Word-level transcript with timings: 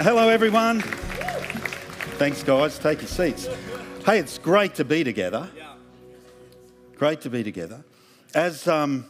Hello, 0.00 0.28
everyone. 0.28 0.80
Thanks, 2.20 2.44
guys. 2.44 2.78
Take 2.78 3.00
your 3.00 3.08
seats. 3.08 3.48
Hey, 4.06 4.20
it's 4.20 4.38
great 4.38 4.76
to 4.76 4.84
be 4.84 5.02
together. 5.02 5.50
Great 6.94 7.20
to 7.22 7.30
be 7.30 7.42
together. 7.42 7.84
As, 8.32 8.68
um, 8.68 9.06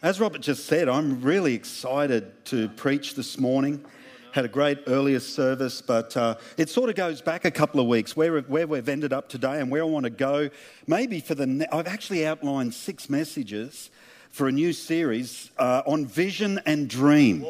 as 0.00 0.18
Robert 0.18 0.40
just 0.40 0.64
said, 0.64 0.88
I'm 0.88 1.20
really 1.20 1.52
excited 1.52 2.42
to 2.46 2.70
preach 2.70 3.16
this 3.16 3.38
morning. 3.38 3.84
Had 4.32 4.46
a 4.46 4.48
great 4.48 4.78
earlier 4.86 5.20
service, 5.20 5.82
but 5.82 6.16
uh, 6.16 6.36
it 6.56 6.70
sort 6.70 6.88
of 6.88 6.96
goes 6.96 7.20
back 7.20 7.44
a 7.44 7.50
couple 7.50 7.78
of 7.78 7.86
weeks 7.86 8.16
where, 8.16 8.40
where 8.40 8.66
we've 8.66 8.88
ended 8.88 9.12
up 9.12 9.28
today 9.28 9.60
and 9.60 9.70
where 9.70 9.82
I 9.82 9.86
want 9.86 10.04
to 10.04 10.10
go. 10.10 10.48
Maybe 10.86 11.20
for 11.20 11.34
the, 11.34 11.46
ne- 11.46 11.66
I've 11.70 11.86
actually 11.86 12.26
outlined 12.26 12.72
six 12.72 13.10
messages 13.10 13.90
for 14.30 14.48
a 14.48 14.52
new 14.52 14.72
series 14.72 15.50
uh, 15.58 15.82
on 15.86 16.06
vision 16.06 16.60
and 16.64 16.88
dream. 16.88 17.44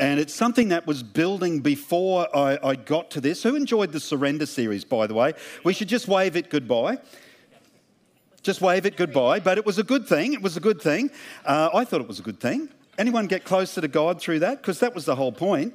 And 0.00 0.18
it's 0.18 0.34
something 0.34 0.68
that 0.68 0.86
was 0.86 1.02
building 1.02 1.60
before 1.60 2.34
I, 2.34 2.58
I, 2.64 2.74
got 2.74 3.10
to 3.10 3.20
this. 3.20 3.42
Who 3.42 3.54
enjoyed 3.54 3.92
the 3.92 4.00
Surrender 4.00 4.46
series, 4.46 4.82
by 4.82 5.06
the 5.06 5.12
way? 5.12 5.34
We 5.62 5.74
should 5.74 5.88
just 5.88 6.08
wave 6.08 6.36
it 6.36 6.48
goodbye. 6.48 6.98
Just 8.42 8.62
wave 8.62 8.86
it 8.86 8.96
goodbye. 8.96 9.40
But 9.40 9.58
it 9.58 9.66
was 9.66 9.78
a 9.78 9.82
good 9.82 10.08
thing. 10.08 10.32
It 10.32 10.40
was 10.40 10.56
a 10.56 10.60
good 10.60 10.80
thing. 10.80 11.10
Uh, 11.44 11.68
I 11.74 11.84
thought 11.84 12.00
it 12.00 12.08
was 12.08 12.18
a 12.18 12.22
good 12.22 12.40
thing. 12.40 12.70
Anyone 12.96 13.26
get 13.26 13.44
closer 13.44 13.82
to 13.82 13.88
God 13.88 14.22
through 14.22 14.38
that? 14.38 14.62
Because 14.62 14.80
that 14.80 14.94
was 14.94 15.04
the 15.04 15.14
whole 15.14 15.32
point. 15.32 15.74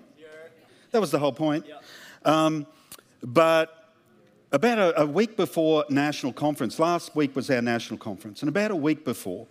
That 0.90 1.02
was 1.02 1.12
the 1.12 1.20
whole 1.20 1.34
point. 1.34 1.68
Um, 2.24 2.66
but 3.22 3.92
about 4.52 4.80
a, 4.80 5.02
a 5.02 5.06
week 5.06 5.38
before 5.38 5.86
national 5.90 6.34
conference, 6.34 6.80
last 6.80 7.16
week 7.16 7.36
was 7.36 7.52
our 7.52 7.62
national 7.62 8.00
conference, 8.00 8.42
and 8.42 8.50
about 8.50 8.72
a 8.72 8.76
week 8.76 9.06
before, 9.06 9.46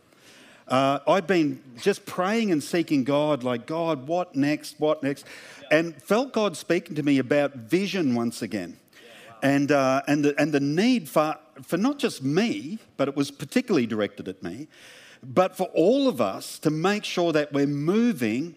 uh, 0.69 1.01
I've 1.07 1.27
been 1.27 1.63
just 1.81 2.07
praying 2.07 2.51
and 2.51 2.63
seeking 2.63 3.05
God, 3.05 3.45
like, 3.45 3.67
God, 3.67 4.07
what 4.07 4.35
next? 4.35 4.77
What 4.79 5.03
next? 5.03 5.27
And 5.71 6.01
felt 6.03 6.33
God 6.33 6.57
speaking 6.57 6.95
to 6.97 7.03
me 7.03 7.19
about 7.19 7.55
vision 7.55 8.15
once 8.15 8.43
again. 8.43 8.79
And, 9.43 9.71
uh, 9.71 10.03
and, 10.07 10.25
the, 10.25 10.41
and 10.41 10.53
the 10.53 10.61
need 10.61 11.09
for, 11.09 11.37
for 11.63 11.77
not 11.77 11.99
just 11.99 12.23
me, 12.23 12.79
but 12.97 13.09
it 13.09 13.17
was 13.17 13.31
particularly 13.31 13.87
directed 13.87 14.27
at 14.27 14.43
me, 14.43 14.69
but 15.23 15.57
for 15.57 15.65
all 15.75 16.09
of 16.09 16.21
us 16.21 16.59
to 16.61 16.71
make 16.71 17.05
sure 17.05 17.33
that 17.33 17.53
we're 17.53 17.67
moving 17.67 18.55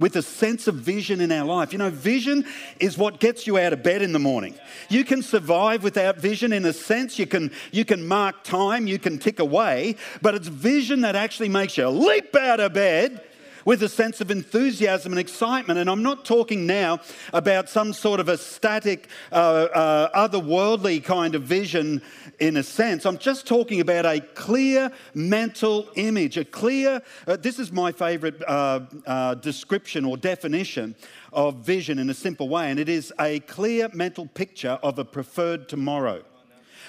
with 0.00 0.16
a 0.16 0.22
sense 0.22 0.66
of 0.66 0.74
vision 0.74 1.20
in 1.20 1.30
our 1.30 1.44
life. 1.44 1.72
You 1.72 1.78
know, 1.78 1.90
vision 1.90 2.44
is 2.80 2.98
what 2.98 3.20
gets 3.20 3.46
you 3.46 3.58
out 3.58 3.72
of 3.72 3.82
bed 3.82 4.02
in 4.02 4.12
the 4.12 4.18
morning. 4.18 4.54
You 4.88 5.04
can 5.04 5.22
survive 5.22 5.84
without 5.84 6.16
vision 6.18 6.52
in 6.52 6.64
a 6.64 6.72
sense. 6.72 7.18
You 7.18 7.26
can, 7.26 7.52
you 7.70 7.84
can 7.84 8.06
mark 8.06 8.42
time, 8.42 8.86
you 8.86 8.98
can 8.98 9.18
tick 9.18 9.38
away, 9.38 9.96
but 10.20 10.34
it's 10.34 10.48
vision 10.48 11.02
that 11.02 11.14
actually 11.14 11.48
makes 11.48 11.76
you 11.76 11.88
leap 11.88 12.34
out 12.34 12.60
of 12.60 12.72
bed 12.72 13.22
with 13.64 13.82
a 13.82 13.88
sense 13.88 14.20
of 14.20 14.30
enthusiasm 14.30 15.12
and 15.12 15.20
excitement. 15.20 15.78
And 15.78 15.88
I'm 15.88 16.02
not 16.02 16.24
talking 16.24 16.66
now 16.66 17.00
about 17.32 17.68
some 17.68 17.92
sort 17.92 18.20
of 18.20 18.28
a 18.28 18.36
static, 18.36 19.08
uh, 19.32 19.34
uh, 19.34 20.28
otherworldly 20.28 21.02
kind 21.04 21.34
of 21.34 21.42
vision 21.42 22.02
in 22.40 22.56
a 22.56 22.62
sense. 22.62 23.06
I'm 23.06 23.18
just 23.18 23.46
talking 23.46 23.80
about 23.80 24.06
a 24.06 24.20
clear 24.20 24.90
mental 25.14 25.88
image, 25.94 26.36
a 26.36 26.44
clear, 26.44 27.02
uh, 27.26 27.36
this 27.36 27.58
is 27.58 27.72
my 27.72 27.92
favorite 27.92 28.42
uh, 28.46 28.80
uh, 29.06 29.34
description 29.34 30.04
or 30.04 30.16
definition 30.16 30.94
of 31.32 31.56
vision 31.56 31.98
in 31.98 32.10
a 32.10 32.14
simple 32.14 32.48
way, 32.48 32.70
and 32.70 32.78
it 32.78 32.88
is 32.88 33.12
a 33.20 33.40
clear 33.40 33.88
mental 33.92 34.26
picture 34.26 34.78
of 34.82 34.98
a 34.98 35.04
preferred 35.04 35.68
tomorrow 35.68 36.22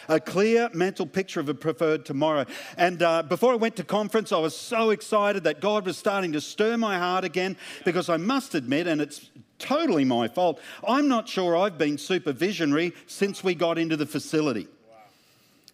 a 0.08 0.20
clear 0.20 0.70
mental 0.74 1.06
picture 1.06 1.40
of 1.40 1.50
a 1.50 1.54
preferred 1.54 2.06
tomorrow. 2.06 2.46
And 2.78 3.02
uh, 3.02 3.24
before 3.24 3.54
I 3.54 3.56
went 3.56 3.76
to 3.78 3.84
conference, 3.84 4.32
I 4.32 4.40
was 4.40 4.56
so 4.56 4.90
excited 4.90 5.44
that 5.44 5.62
God 5.62 5.86
was 5.86 5.98
starting 5.98 6.34
to 6.34 6.42
stir 6.42 6.78
my 6.78 6.98
heart 6.98 7.24
again 7.24 7.58
because 7.84 8.10
I 8.10 8.18
must 8.18 8.56
admit, 8.56 8.88
and 8.88 9.02
it's 9.02 9.30
totally 9.60 10.06
my 10.06 10.28
fault, 10.28 10.60
I'm 10.88 11.08
not 11.08 11.30
sure 11.30 11.56
I've 11.56 11.78
been 11.78 11.98
super 11.98 12.34
visionary 12.34 12.94
since 13.08 13.44
we 13.44 13.56
got 13.56 13.78
into 13.78 13.98
the 13.98 14.06
facility, 14.06 14.68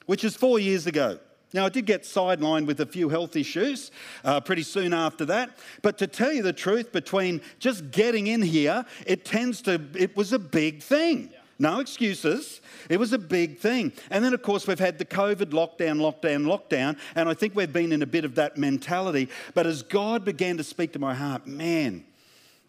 which 0.06 0.24
is 0.24 0.36
four 0.36 0.60
years 0.60 0.88
ago. 0.88 1.20
Now, 1.54 1.66
I 1.66 1.70
did 1.70 1.86
get 1.86 2.04
sidelined 2.04 2.66
with 2.66 2.80
a 2.80 2.86
few 2.86 3.10
health 3.10 3.36
issues 3.36 3.92
uh, 4.24 4.40
pretty 4.40 4.64
soon 4.64 4.94
after 4.94 5.26
that. 5.26 5.58
But 5.82 5.98
to 5.98 6.08
tell 6.08 6.32
you 6.32 6.42
the 6.44 6.54
truth, 6.54 6.94
between 6.94 7.42
just 7.60 7.92
getting 7.92 8.28
in 8.28 8.42
here, 8.42 8.86
it 9.06 9.26
tends 9.26 9.62
to, 9.64 9.82
it 9.94 10.16
was 10.16 10.32
a 10.32 10.40
big 10.40 10.82
thing. 10.82 11.30
Yeah. 11.32 11.41
No 11.62 11.80
excuses. 11.80 12.60
It 12.90 13.00
was 13.00 13.14
a 13.14 13.20
big 13.20 13.60
thing. 13.60 13.94
And 14.10 14.26
then, 14.26 14.34
of 14.34 14.42
course, 14.42 14.66
we've 14.66 14.80
had 14.80 14.98
the 14.98 15.06
COVID 15.06 15.52
lockdown, 15.52 16.00
lockdown, 16.00 16.46
lockdown. 16.46 16.98
And 17.16 17.30
I 17.30 17.36
think 17.36 17.56
we've 17.56 17.72
been 17.72 17.92
in 17.92 18.02
a 18.02 18.08
bit 18.08 18.26
of 18.26 18.34
that 18.36 18.58
mentality. 18.58 19.30
But 19.54 19.68
as 19.68 19.84
God 19.84 20.26
began 20.26 20.58
to 20.58 20.64
speak 20.64 20.92
to 20.94 21.00
my 21.00 21.14
heart, 21.14 21.46
man, 21.46 22.04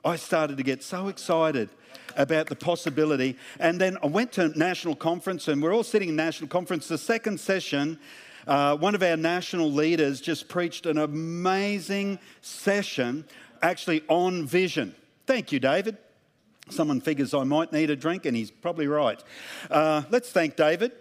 I 0.05 0.17
started 0.17 0.59
to 0.59 0.63
get 0.63 0.83
so 0.83 1.09
excited 1.09 1.71
about 2.17 2.49
the 2.49 2.55
possibility. 2.55 3.39
And 3.59 3.81
then 3.81 3.97
I 4.03 4.09
went 4.09 4.33
to 4.33 4.49
national 4.59 4.97
conference, 4.97 5.49
and 5.49 5.63
we're 5.63 5.75
all 5.75 5.85
sitting 5.85 6.11
in 6.11 6.17
national 6.17 6.51
conference. 6.51 6.87
The 6.87 6.99
second 6.99 7.41
session, 7.41 7.99
uh, 8.47 8.77
one 8.77 8.95
of 8.95 9.03
our 9.03 9.17
national 9.17 9.73
leaders 9.73 10.21
just 10.21 10.49
preached 10.49 10.85
an 10.85 10.99
amazing 10.99 12.19
session 12.43 13.25
actually 13.63 14.03
on 14.09 14.45
vision. 14.45 14.95
Thank 15.27 15.51
you, 15.51 15.61
David. 15.61 15.97
Someone 16.71 17.01
figures 17.01 17.35
I 17.35 17.45
might 17.45 17.73
need 17.73 17.91
a 17.91 17.97
drink, 17.97 18.25
and 18.25 18.37
he's 18.37 18.51
probably 18.51 18.87
right. 18.87 19.23
Uh, 19.71 20.03
let's 20.11 20.31
thank 20.31 20.57
David. 20.57 20.93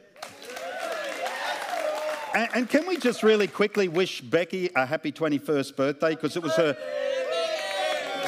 And, 2.34 2.50
and, 2.56 2.70
can 2.70 2.88
we 2.88 2.98
just 2.98 3.24
really 3.24 3.48
quickly 3.48 3.90
wish 3.90 4.22
Becky 4.22 4.70
a 4.76 4.86
happy 4.86 5.12
21st 5.12 5.76
birthday 5.76 6.12
because 6.12 6.38
it 6.38 6.44
was 6.44 6.56
her. 6.56 6.78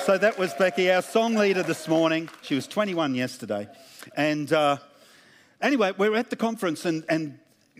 So 0.06 0.18
that 0.18 0.38
was 0.38 0.54
Becky, 0.56 0.92
our 0.92 1.02
song 1.02 1.36
leader 1.36 1.64
this 1.64 1.88
morning. 1.88 2.30
She 2.42 2.56
was 2.56 2.68
21 2.68 3.16
yesterday. 3.16 3.70
And 4.18 4.52
uh, 4.52 4.78
anyway, 5.62 5.94
we're 5.98 6.16
at 6.16 6.30
the 6.30 6.36
conference, 6.36 6.84
and, 6.84 7.06
and 7.08 7.40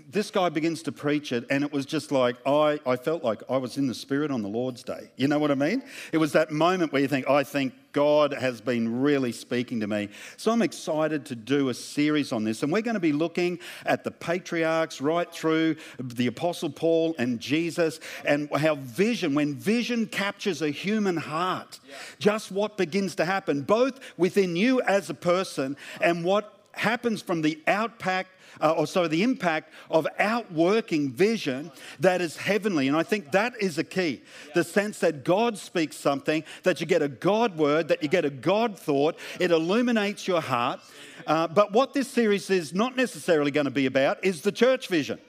this 0.10 0.32
guy 0.32 0.50
begins 0.50 0.84
to 0.84 0.92
preach 0.92 1.32
it, 1.32 1.46
and 1.50 1.64
it 1.64 1.72
was 1.72 1.86
just 1.86 2.12
like 2.12 2.36
I, 2.46 2.80
I 2.86 2.96
felt 2.96 3.24
like 3.24 3.42
I 3.50 3.58
was 3.58 3.78
in 3.78 3.88
the 3.88 3.94
Spirit 3.94 4.32
on 4.32 4.42
the 4.42 4.48
Lord's 4.48 4.84
day. 4.84 5.12
You 5.18 5.28
know 5.28 5.40
what 5.40 5.52
I 5.52 5.56
mean? 5.56 5.84
It 6.12 6.18
was 6.18 6.34
that 6.34 6.52
moment 6.52 6.92
where 6.92 7.02
you 7.02 7.08
think, 7.08 7.30
I 7.30 7.44
think 7.44 7.74
God 7.94 8.34
has 8.34 8.60
been 8.60 9.02
really 9.02 9.32
speaking 9.32 9.80
to 9.82 9.88
me. 9.88 10.10
So 10.38 10.52
I'm 10.52 10.62
excited 10.62 11.26
to 11.28 11.36
do 11.36 11.70
a 11.70 11.74
series 11.74 12.32
on 12.32 12.44
this, 12.44 12.64
and 12.64 12.72
we're 12.72 12.82
going 12.82 12.96
to 12.96 13.00
be 13.00 13.14
looking 13.14 13.60
at 13.86 14.04
the 14.04 14.12
patriarchs 14.12 15.00
right 15.00 15.32
through 15.32 15.78
the 16.00 16.28
Apostle 16.28 16.72
Paul 16.72 17.16
and 17.18 17.40
Jesus, 17.40 18.00
and 18.26 18.50
how 18.56 18.76
vision, 18.76 19.36
when 19.36 19.56
vision 19.56 20.08
captures 20.08 20.62
a 20.62 20.70
human 20.70 21.18
heart, 21.18 21.80
just 22.20 22.52
what 22.52 22.78
begins 22.78 23.16
to 23.16 23.26
happen, 23.26 23.62
both 23.62 24.00
within 24.18 24.56
you 24.56 24.82
as 24.82 25.10
a 25.10 25.14
person 25.14 25.78
and 26.02 26.24
what 26.26 26.53
happens 26.74 27.22
from 27.22 27.42
the 27.42 27.62
outpack 27.68 28.28
uh, 28.62 28.72
or 28.72 28.86
so 28.86 29.08
the 29.08 29.24
impact 29.24 29.72
of 29.90 30.08
outworking 30.20 31.12
vision 31.12 31.72
that 32.00 32.22
is 32.22 32.38
heavenly. 32.38 32.88
And 32.88 32.96
I 32.96 33.04
think 33.04 33.32
that 33.32 33.54
is 33.60 33.78
a 33.78 33.84
key 33.84 34.22
the 34.54 34.64
sense 34.64 35.00
that 35.00 35.24
God 35.24 35.58
speaks 35.58 35.96
something, 35.96 36.44
that 36.64 36.80
you 36.80 36.86
get 36.86 37.02
a 37.02 37.08
God 37.08 37.58
word, 37.58 37.88
that 37.88 38.04
you 38.04 38.10
get 38.10 38.26
a 38.26 38.30
God 38.30 38.78
thought, 38.78 39.18
it 39.40 39.52
illuminates 39.52 40.28
your 40.28 40.42
heart. 40.42 40.80
Uh, 41.26 41.48
but 41.48 41.72
what 41.72 41.94
this 41.94 42.08
series 42.08 42.50
is 42.50 42.74
not 42.74 42.96
necessarily 42.96 43.52
going 43.52 43.66
to 43.66 43.72
be 43.72 43.86
about 43.86 44.24
is 44.24 44.42
the 44.42 44.52
church 44.52 44.88
vision. 44.88 45.20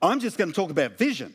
I'm 0.00 0.18
just 0.18 0.36
going 0.36 0.50
to 0.50 0.54
talk 0.54 0.70
about 0.70 0.98
vision. 0.98 1.34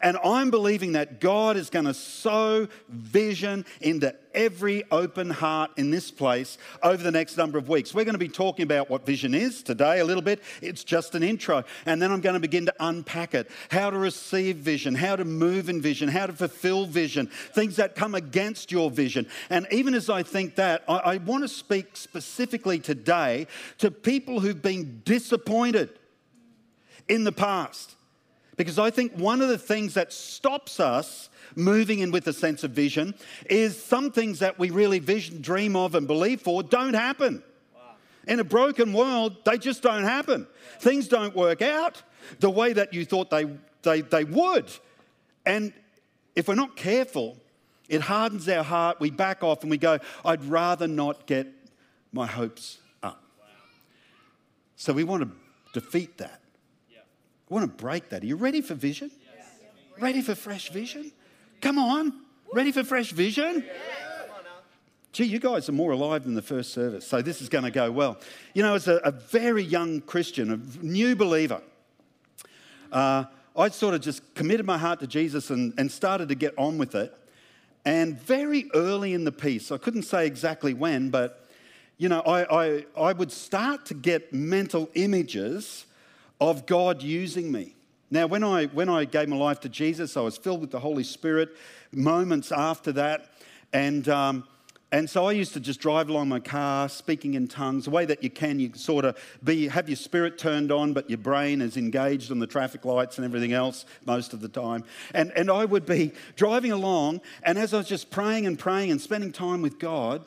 And 0.00 0.18
I'm 0.24 0.50
believing 0.50 0.92
that 0.92 1.20
God 1.20 1.56
is 1.56 1.70
going 1.70 1.86
to 1.86 1.94
sow 1.94 2.68
vision 2.88 3.64
into 3.80 4.14
every 4.36 4.84
open 4.90 5.30
heart 5.30 5.70
in 5.76 5.90
this 5.90 6.10
place 6.10 6.58
over 6.82 7.02
the 7.02 7.10
next 7.10 7.36
number 7.36 7.58
of 7.58 7.68
weeks. 7.68 7.94
We're 7.94 8.04
going 8.04 8.14
to 8.14 8.18
be 8.18 8.28
talking 8.28 8.62
about 8.62 8.90
what 8.90 9.06
vision 9.06 9.34
is 9.34 9.62
today 9.62 9.98
a 9.98 10.04
little 10.04 10.22
bit. 10.22 10.42
It's 10.60 10.84
just 10.84 11.14
an 11.14 11.22
intro. 11.22 11.64
And 11.86 12.00
then 12.00 12.12
I'm 12.12 12.20
going 12.20 12.34
to 12.34 12.40
begin 12.40 12.66
to 12.66 12.74
unpack 12.78 13.34
it 13.34 13.50
how 13.70 13.90
to 13.90 13.98
receive 13.98 14.56
vision, 14.56 14.94
how 14.94 15.16
to 15.16 15.24
move 15.24 15.68
in 15.68 15.80
vision, 15.80 16.08
how 16.08 16.26
to 16.26 16.32
fulfill 16.32 16.84
vision, 16.84 17.28
things 17.54 17.76
that 17.76 17.94
come 17.96 18.14
against 18.14 18.70
your 18.70 18.90
vision. 18.90 19.26
And 19.50 19.66
even 19.70 19.94
as 19.94 20.10
I 20.10 20.22
think 20.22 20.56
that, 20.56 20.84
I, 20.86 20.96
I 20.96 21.16
want 21.16 21.42
to 21.42 21.48
speak 21.48 21.96
specifically 21.96 22.78
today 22.78 23.46
to 23.78 23.90
people 23.90 24.40
who've 24.40 24.60
been 24.60 25.00
disappointed 25.04 25.90
in 27.08 27.24
the 27.24 27.32
past 27.32 27.95
because 28.56 28.78
I 28.78 28.90
think 28.90 29.12
one 29.12 29.42
of 29.42 29.48
the 29.48 29.58
things 29.58 29.94
that 29.94 30.12
stops 30.12 30.80
us 30.80 31.28
moving 31.54 32.00
in 32.00 32.10
with 32.10 32.26
a 32.26 32.32
sense 32.32 32.64
of 32.64 32.70
vision 32.70 33.14
is 33.48 33.80
some 33.82 34.10
things 34.10 34.38
that 34.40 34.58
we 34.58 34.70
really 34.70 34.98
vision, 34.98 35.40
dream 35.40 35.76
of, 35.76 35.94
and 35.94 36.06
believe 36.06 36.40
for 36.40 36.62
don't 36.62 36.94
happen. 36.94 37.42
Wow. 37.74 37.80
In 38.26 38.40
a 38.40 38.44
broken 38.44 38.92
world, 38.92 39.36
they 39.44 39.58
just 39.58 39.82
don't 39.82 40.04
happen. 40.04 40.46
Things 40.80 41.08
don't 41.08 41.34
work 41.34 41.62
out 41.62 42.02
the 42.40 42.50
way 42.50 42.72
that 42.72 42.92
you 42.92 43.04
thought 43.04 43.30
they, 43.30 43.46
they, 43.82 44.00
they 44.00 44.24
would. 44.24 44.70
And 45.44 45.72
if 46.34 46.48
we're 46.48 46.54
not 46.54 46.76
careful, 46.76 47.36
it 47.88 48.00
hardens 48.00 48.48
our 48.48 48.64
heart. 48.64 49.00
We 49.00 49.10
back 49.10 49.44
off 49.44 49.62
and 49.62 49.70
we 49.70 49.78
go, 49.78 49.98
I'd 50.24 50.44
rather 50.44 50.88
not 50.88 51.26
get 51.26 51.46
my 52.12 52.26
hopes 52.26 52.78
up. 53.02 53.22
Wow. 53.38 53.46
So 54.76 54.92
we 54.92 55.04
want 55.04 55.22
to 55.22 55.80
defeat 55.80 56.18
that. 56.18 56.40
I 57.48 57.54
want 57.54 57.64
to 57.78 57.82
break 57.82 58.08
that. 58.08 58.22
Are 58.22 58.26
you 58.26 58.36
ready 58.36 58.60
for 58.60 58.74
vision? 58.74 59.10
Yes. 59.20 59.46
Ready 60.00 60.20
for 60.20 60.34
fresh 60.34 60.70
vision? 60.70 61.12
Come 61.60 61.78
on. 61.78 62.12
Ready 62.52 62.72
for 62.72 62.82
fresh 62.82 63.12
vision? 63.12 63.64
Gee, 65.12 65.24
you 65.24 65.38
guys 65.38 65.66
are 65.68 65.72
more 65.72 65.92
alive 65.92 66.24
than 66.24 66.34
the 66.34 66.42
first 66.42 66.74
service, 66.74 67.06
so 67.06 67.22
this 67.22 67.40
is 67.40 67.48
going 67.48 67.64
to 67.64 67.70
go 67.70 67.90
well. 67.90 68.18
You 68.52 68.62
know, 68.62 68.74
as 68.74 68.86
a, 68.86 68.96
a 68.96 69.12
very 69.12 69.62
young 69.62 70.02
Christian, 70.02 70.52
a 70.52 70.84
new 70.84 71.16
believer, 71.16 71.62
uh, 72.92 73.24
I 73.56 73.68
sort 73.70 73.94
of 73.94 74.02
just 74.02 74.34
committed 74.34 74.66
my 74.66 74.76
heart 74.76 75.00
to 75.00 75.06
Jesus 75.06 75.48
and, 75.48 75.72
and 75.78 75.90
started 75.90 76.28
to 76.28 76.34
get 76.34 76.52
on 76.58 76.76
with 76.76 76.94
it. 76.94 77.14
And 77.86 78.20
very 78.20 78.68
early 78.74 79.14
in 79.14 79.24
the 79.24 79.32
piece, 79.32 79.72
I 79.72 79.78
couldn't 79.78 80.02
say 80.02 80.26
exactly 80.26 80.74
when, 80.74 81.08
but 81.08 81.48
you 81.96 82.10
know, 82.10 82.20
I, 82.20 82.66
I, 82.66 82.86
I 82.94 83.12
would 83.14 83.32
start 83.32 83.86
to 83.86 83.94
get 83.94 84.34
mental 84.34 84.90
images 84.94 85.86
of 86.40 86.66
God 86.66 87.02
using 87.02 87.50
me. 87.50 87.74
Now, 88.10 88.26
when 88.26 88.44
I, 88.44 88.66
when 88.66 88.88
I 88.88 89.04
gave 89.04 89.28
my 89.28 89.36
life 89.36 89.60
to 89.60 89.68
Jesus, 89.68 90.16
I 90.16 90.20
was 90.20 90.36
filled 90.36 90.60
with 90.60 90.70
the 90.70 90.78
Holy 90.78 91.02
Spirit 91.02 91.56
moments 91.90 92.52
after 92.52 92.92
that. 92.92 93.30
And, 93.72 94.08
um, 94.08 94.44
and 94.92 95.10
so 95.10 95.26
I 95.26 95.32
used 95.32 95.54
to 95.54 95.60
just 95.60 95.80
drive 95.80 96.08
along 96.08 96.28
my 96.28 96.38
car, 96.38 96.88
speaking 96.88 97.34
in 97.34 97.48
tongues, 97.48 97.86
the 97.86 97.90
way 97.90 98.04
that 98.04 98.22
you 98.22 98.30
can. 98.30 98.60
You 98.60 98.70
sort 98.74 99.04
of 99.04 99.18
be, 99.42 99.66
have 99.66 99.88
your 99.88 99.96
spirit 99.96 100.38
turned 100.38 100.70
on, 100.70 100.92
but 100.92 101.10
your 101.10 101.18
brain 101.18 101.60
is 101.60 101.76
engaged 101.76 102.30
on 102.30 102.38
the 102.38 102.46
traffic 102.46 102.84
lights 102.84 103.18
and 103.18 103.24
everything 103.24 103.52
else 103.52 103.84
most 104.04 104.32
of 104.32 104.40
the 104.40 104.48
time. 104.48 104.84
And, 105.12 105.32
and 105.32 105.50
I 105.50 105.64
would 105.64 105.84
be 105.84 106.12
driving 106.36 106.70
along, 106.70 107.22
and 107.42 107.58
as 107.58 107.74
I 107.74 107.78
was 107.78 107.88
just 107.88 108.10
praying 108.10 108.46
and 108.46 108.56
praying 108.56 108.92
and 108.92 109.00
spending 109.00 109.32
time 109.32 109.62
with 109.62 109.80
God, 109.80 110.24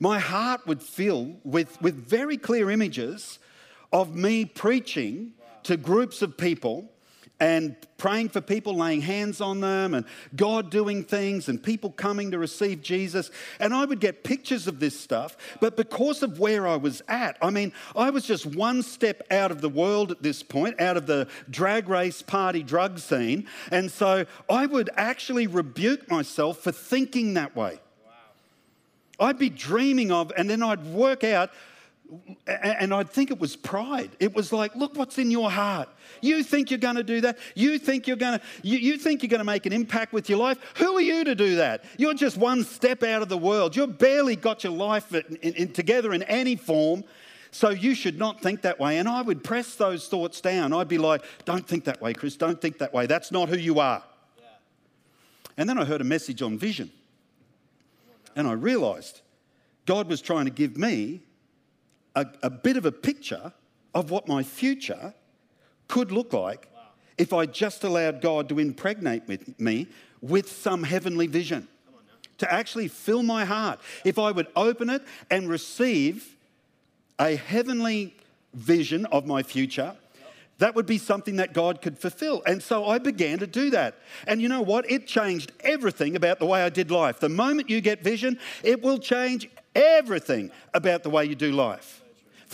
my 0.00 0.18
heart 0.18 0.66
would 0.66 0.82
fill 0.82 1.36
with, 1.44 1.80
with 1.80 1.94
very 1.94 2.36
clear 2.36 2.70
images 2.70 3.38
of 3.94 4.14
me 4.14 4.44
preaching 4.44 5.32
to 5.62 5.76
groups 5.76 6.20
of 6.20 6.36
people 6.36 6.90
and 7.38 7.76
praying 7.96 8.28
for 8.28 8.40
people, 8.40 8.74
laying 8.74 9.00
hands 9.00 9.40
on 9.40 9.60
them, 9.60 9.94
and 9.94 10.04
God 10.34 10.70
doing 10.70 11.04
things, 11.04 11.48
and 11.48 11.62
people 11.62 11.90
coming 11.90 12.30
to 12.32 12.38
receive 12.38 12.82
Jesus. 12.82 13.30
And 13.60 13.72
I 13.72 13.84
would 13.84 14.00
get 14.00 14.24
pictures 14.24 14.66
of 14.66 14.80
this 14.80 14.98
stuff, 14.98 15.36
but 15.60 15.76
because 15.76 16.22
of 16.22 16.38
where 16.40 16.66
I 16.66 16.76
was 16.76 17.02
at, 17.06 17.36
I 17.40 17.50
mean, 17.50 17.72
I 17.94 18.10
was 18.10 18.24
just 18.24 18.46
one 18.46 18.82
step 18.82 19.22
out 19.30 19.50
of 19.50 19.60
the 19.60 19.68
world 19.68 20.10
at 20.10 20.22
this 20.22 20.42
point, 20.42 20.80
out 20.80 20.96
of 20.96 21.06
the 21.06 21.28
drag 21.48 21.88
race 21.88 22.20
party 22.20 22.62
drug 22.62 22.98
scene. 22.98 23.46
And 23.70 23.90
so 23.90 24.26
I 24.50 24.66
would 24.66 24.90
actually 24.96 25.46
rebuke 25.46 26.10
myself 26.10 26.58
for 26.58 26.72
thinking 26.72 27.34
that 27.34 27.54
way. 27.54 27.78
I'd 29.20 29.38
be 29.38 29.50
dreaming 29.50 30.10
of, 30.10 30.32
and 30.36 30.50
then 30.50 30.62
I'd 30.62 30.84
work 30.86 31.22
out 31.22 31.50
and 32.46 32.92
I'd 32.92 33.10
think 33.10 33.30
it 33.30 33.38
was 33.38 33.56
pride. 33.56 34.10
It 34.20 34.34
was 34.34 34.52
like, 34.52 34.76
look 34.76 34.96
what's 34.96 35.18
in 35.18 35.30
your 35.30 35.50
heart. 35.50 35.88
You 36.20 36.42
think 36.42 36.70
you're 36.70 36.78
going 36.78 36.96
to 36.96 37.02
do 37.02 37.22
that. 37.22 37.38
You 37.54 37.78
think 37.78 38.06
you're 38.06 38.16
going 38.16 38.38
to. 38.38 38.44
You, 38.62 38.78
you 38.78 38.98
think 38.98 39.22
you're 39.22 39.30
going 39.30 39.40
to 39.40 39.44
make 39.44 39.66
an 39.66 39.72
impact 39.72 40.12
with 40.12 40.28
your 40.28 40.38
life. 40.38 40.58
Who 40.76 40.96
are 40.96 41.00
you 41.00 41.24
to 41.24 41.34
do 41.34 41.56
that? 41.56 41.84
You're 41.96 42.14
just 42.14 42.36
one 42.36 42.64
step 42.64 43.02
out 43.02 43.22
of 43.22 43.28
the 43.28 43.38
world. 43.38 43.74
You've 43.74 43.98
barely 43.98 44.36
got 44.36 44.64
your 44.64 44.72
life 44.72 45.14
in, 45.14 45.38
in, 45.42 45.54
in, 45.54 45.72
together 45.72 46.12
in 46.12 46.22
any 46.24 46.56
form. 46.56 47.04
So 47.50 47.70
you 47.70 47.94
should 47.94 48.18
not 48.18 48.42
think 48.42 48.62
that 48.62 48.78
way. 48.80 48.98
And 48.98 49.08
I 49.08 49.22
would 49.22 49.44
press 49.44 49.76
those 49.76 50.08
thoughts 50.08 50.40
down. 50.40 50.72
I'd 50.72 50.88
be 50.88 50.98
like, 50.98 51.22
don't 51.44 51.66
think 51.66 51.84
that 51.84 52.02
way, 52.02 52.12
Chris. 52.12 52.36
Don't 52.36 52.60
think 52.60 52.78
that 52.78 52.92
way. 52.92 53.06
That's 53.06 53.30
not 53.30 53.48
who 53.48 53.56
you 53.56 53.78
are. 53.80 54.02
Yeah. 54.38 54.44
And 55.56 55.68
then 55.68 55.78
I 55.78 55.84
heard 55.84 56.00
a 56.00 56.04
message 56.04 56.42
on 56.42 56.58
vision. 56.58 56.90
And 58.36 58.48
I 58.48 58.52
realized 58.52 59.20
God 59.86 60.08
was 60.08 60.20
trying 60.20 60.46
to 60.46 60.50
give 60.50 60.76
me 60.76 61.22
a, 62.14 62.26
a 62.42 62.50
bit 62.50 62.76
of 62.76 62.86
a 62.86 62.92
picture 62.92 63.52
of 63.94 64.10
what 64.10 64.28
my 64.28 64.42
future 64.42 65.14
could 65.88 66.10
look 66.10 66.32
like 66.32 66.68
wow. 66.74 66.82
if 67.18 67.32
I 67.32 67.46
just 67.46 67.84
allowed 67.84 68.20
God 68.20 68.48
to 68.48 68.58
impregnate 68.58 69.26
with 69.26 69.58
me 69.60 69.88
with 70.20 70.50
some 70.50 70.82
heavenly 70.82 71.26
vision. 71.26 71.68
To 72.38 72.52
actually 72.52 72.88
fill 72.88 73.22
my 73.22 73.44
heart. 73.44 73.78
If 74.04 74.18
I 74.18 74.32
would 74.32 74.48
open 74.56 74.90
it 74.90 75.02
and 75.30 75.48
receive 75.48 76.36
a 77.18 77.36
heavenly 77.36 78.14
vision 78.52 79.06
of 79.06 79.24
my 79.24 79.42
future, 79.44 79.94
that 80.58 80.74
would 80.74 80.86
be 80.86 80.98
something 80.98 81.36
that 81.36 81.52
God 81.52 81.82
could 81.82 81.98
fulfill. 81.98 82.42
And 82.46 82.62
so 82.62 82.86
I 82.86 82.98
began 82.98 83.38
to 83.38 83.46
do 83.46 83.70
that. 83.70 83.96
And 84.26 84.40
you 84.40 84.48
know 84.48 84.62
what? 84.62 84.90
It 84.90 85.06
changed 85.06 85.52
everything 85.60 86.16
about 86.16 86.38
the 86.38 86.46
way 86.46 86.62
I 86.62 86.68
did 86.68 86.90
life. 86.90 87.20
The 87.20 87.28
moment 87.28 87.70
you 87.70 87.80
get 87.80 88.02
vision, 88.02 88.38
it 88.62 88.82
will 88.82 88.98
change 88.98 89.48
everything 89.74 90.50
about 90.72 91.02
the 91.02 91.10
way 91.10 91.24
you 91.24 91.34
do 91.34 91.52
life. 91.52 92.03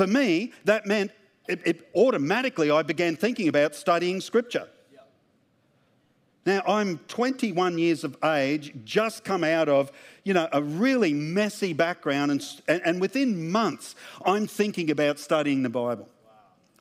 For 0.00 0.06
me, 0.06 0.54
that 0.64 0.86
meant 0.86 1.10
it, 1.46 1.60
it 1.66 1.90
automatically 1.94 2.70
I 2.70 2.80
began 2.82 3.16
thinking 3.16 3.48
about 3.48 3.74
studying 3.74 4.22
scripture. 4.22 4.66
Now, 6.46 6.62
I'm 6.66 6.96
21 7.08 7.76
years 7.76 8.02
of 8.02 8.16
age, 8.24 8.72
just 8.82 9.24
come 9.24 9.44
out 9.44 9.68
of, 9.68 9.92
you 10.24 10.32
know, 10.32 10.48
a 10.54 10.62
really 10.62 11.12
messy 11.12 11.74
background, 11.74 12.30
and, 12.30 12.42
and, 12.66 12.80
and 12.82 12.98
within 12.98 13.50
months, 13.50 13.94
I'm 14.24 14.46
thinking 14.46 14.90
about 14.90 15.18
studying 15.18 15.62
the 15.62 15.68
Bible. 15.68 16.08
Wow. 16.24 16.32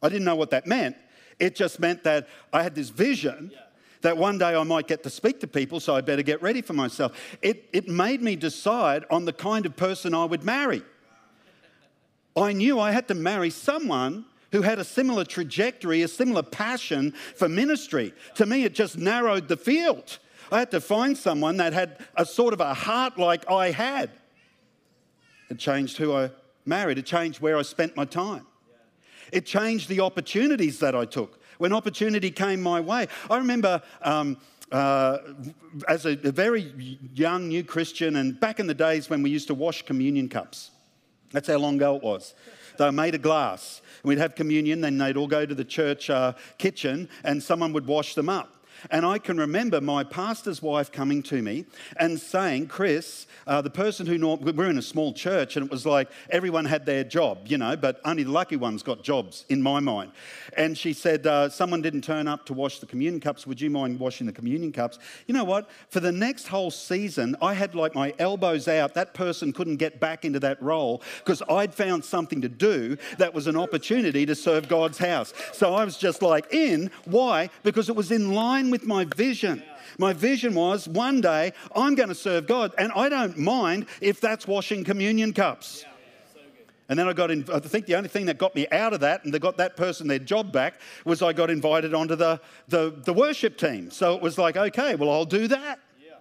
I 0.02 0.08
didn't 0.08 0.24
know 0.24 0.38
what 0.38 0.52
that 0.52 0.66
meant. 0.66 0.96
It 1.40 1.58
just 1.58 1.78
meant 1.78 2.06
that 2.06 2.30
I 2.54 2.64
had 2.64 2.74
this 2.74 2.88
vision 2.88 3.52
yeah. 3.54 3.64
that 4.00 4.16
one 4.16 4.38
day 4.38 4.56
I 4.56 4.64
might 4.64 4.88
get 4.88 5.04
to 5.04 5.10
speak 5.10 5.42
to 5.42 5.48
people, 5.48 5.82
so 5.82 5.94
I 5.94 6.00
better 6.00 6.24
get 6.24 6.42
ready 6.42 6.62
for 6.62 6.72
myself. 6.72 7.20
It, 7.42 7.68
it 7.74 7.90
made 7.90 8.22
me 8.22 8.38
decide 8.38 9.04
on 9.12 9.26
the 9.26 9.34
kind 9.34 9.66
of 9.66 9.76
person 9.76 10.14
I 10.14 10.24
would 10.24 10.46
marry. 10.46 10.84
I 12.40 12.54
knew 12.54 12.80
I 12.80 12.92
had 12.92 13.08
to 13.10 13.14
marry 13.14 13.50
someone 13.50 14.26
who 14.52 14.62
had 14.62 14.80
a 14.80 14.84
similar 14.84 15.26
trajectory, 15.26 16.02
a 16.02 16.08
similar 16.08 16.42
passion 16.42 17.14
for 17.36 17.50
ministry. 17.50 18.14
To 18.36 18.46
me, 18.46 18.64
it 18.64 18.74
just 18.74 18.98
narrowed 18.98 19.48
the 19.48 19.58
field. 19.58 20.18
I 20.52 20.60
had 20.60 20.72
to 20.72 20.82
find 20.82 21.18
someone 21.18 21.58
that 21.58 21.74
had 21.74 21.98
a 22.16 22.26
sort 22.26 22.54
of 22.54 22.62
a 22.62 22.74
heart 22.74 23.20
like 23.20 23.50
I 23.50 23.72
had. 23.72 24.10
It 25.50 25.60
changed 25.60 25.98
who 25.98 26.14
I 26.14 26.32
married, 26.66 26.98
it 26.98 27.06
changed 27.06 27.42
where 27.42 27.58
I 27.58 27.62
spent 27.62 27.96
my 27.96 28.06
time. 28.06 28.46
It 29.32 29.46
changed 29.46 29.90
the 29.90 30.00
opportunities 30.00 30.80
that 30.80 30.96
I 30.96 31.06
took. 31.06 31.40
When 31.60 31.74
opportunity 31.74 32.32
came 32.32 32.62
my 32.62 32.80
way, 32.80 33.08
I 33.30 33.38
remember. 33.38 33.82
Um, 34.02 34.38
uh, 34.72 35.18
as 35.88 36.06
a, 36.06 36.12
a 36.12 36.32
very 36.32 36.72
young 37.16 37.48
new 37.48 37.64
Christian, 37.64 38.18
and 38.18 38.40
back 38.40 38.60
in 38.60 38.68
the 38.68 38.74
days 38.76 39.10
when 39.10 39.24
we 39.24 39.32
used 39.32 39.48
to 39.48 39.56
wash 39.56 39.82
communion 39.82 40.30
cups, 40.30 40.70
that's 41.32 41.48
how 41.48 41.58
long 41.58 41.76
ago 41.76 41.96
it 41.96 42.04
was. 42.04 42.34
They 42.78 42.86
were 42.86 42.92
made 42.92 43.16
of 43.16 43.22
glass. 43.22 43.82
And 44.04 44.10
we'd 44.10 44.18
have 44.20 44.36
communion, 44.36 44.82
then 44.82 44.98
they'd 44.98 45.18
all 45.18 45.28
go 45.28 45.46
to 45.46 45.54
the 45.56 45.66
church 45.66 46.10
uh, 46.10 46.34
kitchen 46.58 47.10
and 47.24 47.42
someone 47.44 47.74
would 47.74 47.86
wash 47.86 48.16
them 48.16 48.30
up. 48.30 48.59
And 48.92 49.06
I 49.06 49.18
can 49.18 49.38
remember 49.38 49.82
my 49.82 50.04
pastor's 50.04 50.62
wife 50.62 50.92
coming 50.92 51.24
to 51.24 51.42
me 51.42 51.66
and 51.98 52.20
saying, 52.20 52.68
Chris, 52.68 53.28
uh, 53.48 53.62
the 53.62 53.70
person 53.70 54.06
who, 54.06 54.36
we're 54.36 54.70
in 54.70 54.78
a 54.78 54.82
small 54.82 55.14
church 55.14 55.56
and 55.56 55.66
it 55.66 55.72
was 55.72 55.86
like 55.86 56.10
everyone 56.30 56.66
had 56.66 56.86
their 56.86 57.04
job, 57.04 57.40
you 57.46 57.58
know, 57.58 57.76
but 57.76 58.00
only 58.06 58.24
the 58.24 58.32
lucky 58.32 58.56
ones 58.56 58.84
got 58.84 59.04
jobs 59.04 59.46
in 59.50 59.62
my 59.62 59.80
mind. 59.80 60.12
And 60.58 60.78
she 60.78 60.94
said, 60.94 61.26
uh, 61.26 61.50
someone 61.50 61.82
didn't 61.82 62.02
turn 62.02 62.28
up 62.28 62.46
to 62.48 62.54
wash 62.54 62.80
the 62.80 62.86
communion 62.86 63.20
cups. 63.20 63.46
Would 63.48 63.62
you 63.62 63.70
mind 63.70 64.00
washing 64.00 64.28
the 64.28 64.34
communion 64.34 64.72
cups? 64.72 65.00
You 65.28 65.34
know 65.34 65.44
what? 65.44 65.70
For 65.90 66.00
the 66.00 66.12
next 66.12 66.48
whole 66.48 66.72
season, 66.72 67.36
I 67.42 67.54
had 67.54 67.76
like 67.76 67.96
my 67.96 68.14
elbows 68.20 68.68
out. 68.68 68.94
That 68.94 69.14
person 69.14 69.54
couldn't 69.54 69.78
get 69.78 70.00
back 70.00 70.26
into 70.26 70.40
that 70.40 70.62
role 70.62 71.02
because 71.20 71.42
I'd 71.50 71.74
found 71.74 72.04
something 72.06 72.42
to 72.42 72.50
do 72.50 72.98
that 73.18 73.34
was 73.34 73.48
an 73.48 73.56
opportunity 73.56 74.26
to 74.26 74.36
serve 74.36 74.68
God's 74.68 74.98
house. 74.98 75.34
So 75.54 75.74
I 75.74 75.84
was 75.86 75.98
just 75.98 76.22
like 76.22 76.54
in. 76.54 76.92
Why? 77.06 77.50
Because 77.64 77.90
it 77.90 77.96
was 77.96 78.12
in 78.12 78.34
line 78.34 78.69
with 78.70 78.86
my 78.86 79.06
vision. 79.06 79.64
My 79.98 80.14
vision 80.14 80.54
was 80.54 80.88
one 80.88 81.22
day 81.22 81.54
I'm 81.76 81.96
going 81.96 82.10
to 82.10 82.16
serve 82.16 82.48
God, 82.48 82.74
and 82.78 82.92
I 82.94 83.10
don't 83.10 83.38
mind 83.38 83.88
if 84.02 84.22
that's 84.22 84.48
washing 84.48 84.84
communion 84.84 85.34
cups. 85.34 85.86
And 86.90 86.98
then 86.98 87.08
I 87.08 87.14
got 87.14 87.30
in, 87.30 87.46
I 87.54 87.60
think 87.60 87.86
the 87.86 87.96
only 87.96 88.10
thing 88.10 88.26
that 88.26 88.40
got 88.40 88.56
me 88.56 88.68
out 88.72 88.94
of 88.94 89.02
that 89.02 89.24
and 89.24 89.32
that 89.32 89.40
got 89.40 89.58
that 89.58 89.78
person 89.78 90.08
their 90.08 90.18
job 90.18 90.52
back 90.52 90.82
was 91.06 91.22
I 91.22 91.34
got 91.34 91.52
invited 91.52 91.94
onto 91.94 92.16
the, 92.16 92.42
the, 92.68 92.96
the 93.06 93.14
worship 93.14 93.58
team. 93.58 93.92
So 93.92 94.16
it 94.16 94.24
was 94.24 94.40
like, 94.40 94.58
okay, 94.58 94.96
well, 94.96 95.12
I'll 95.12 95.24
do 95.24 95.48
that. 95.50 95.80
Yeah. 96.04 96.14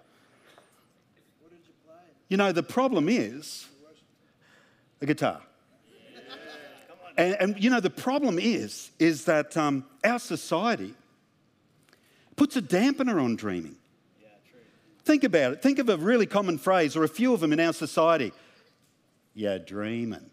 What 1.41 1.49
did 1.49 1.59
you 1.65 1.73
play? 1.87 1.95
You 2.27 2.37
know, 2.37 2.51
the 2.51 2.61
problem 2.61 3.09
is 3.09 3.67
the 4.99 5.07
guitar. 5.07 5.41
and, 7.17 7.35
and, 7.39 7.63
you 7.63 7.71
know, 7.71 7.79
the 7.79 7.89
problem 7.89 8.37
is, 8.37 8.91
is 8.99 9.25
that 9.25 9.57
um, 9.57 9.85
our 10.03 10.19
society 10.19 10.93
puts 12.39 12.55
a 12.55 12.61
dampener 12.61 13.21
on 13.21 13.35
dreaming. 13.35 13.75
Think 15.03 15.25
about 15.25 15.51
it. 15.51 15.61
Think 15.61 15.77
of 15.77 15.89
a 15.89 15.97
really 15.97 16.25
common 16.25 16.57
phrase, 16.57 16.95
or 16.95 17.03
a 17.03 17.07
few 17.09 17.33
of 17.33 17.41
them 17.41 17.51
in 17.51 17.59
our 17.59 17.73
society. 17.73 18.31
Yeah, 19.33 19.57
dreaming. 19.57 20.29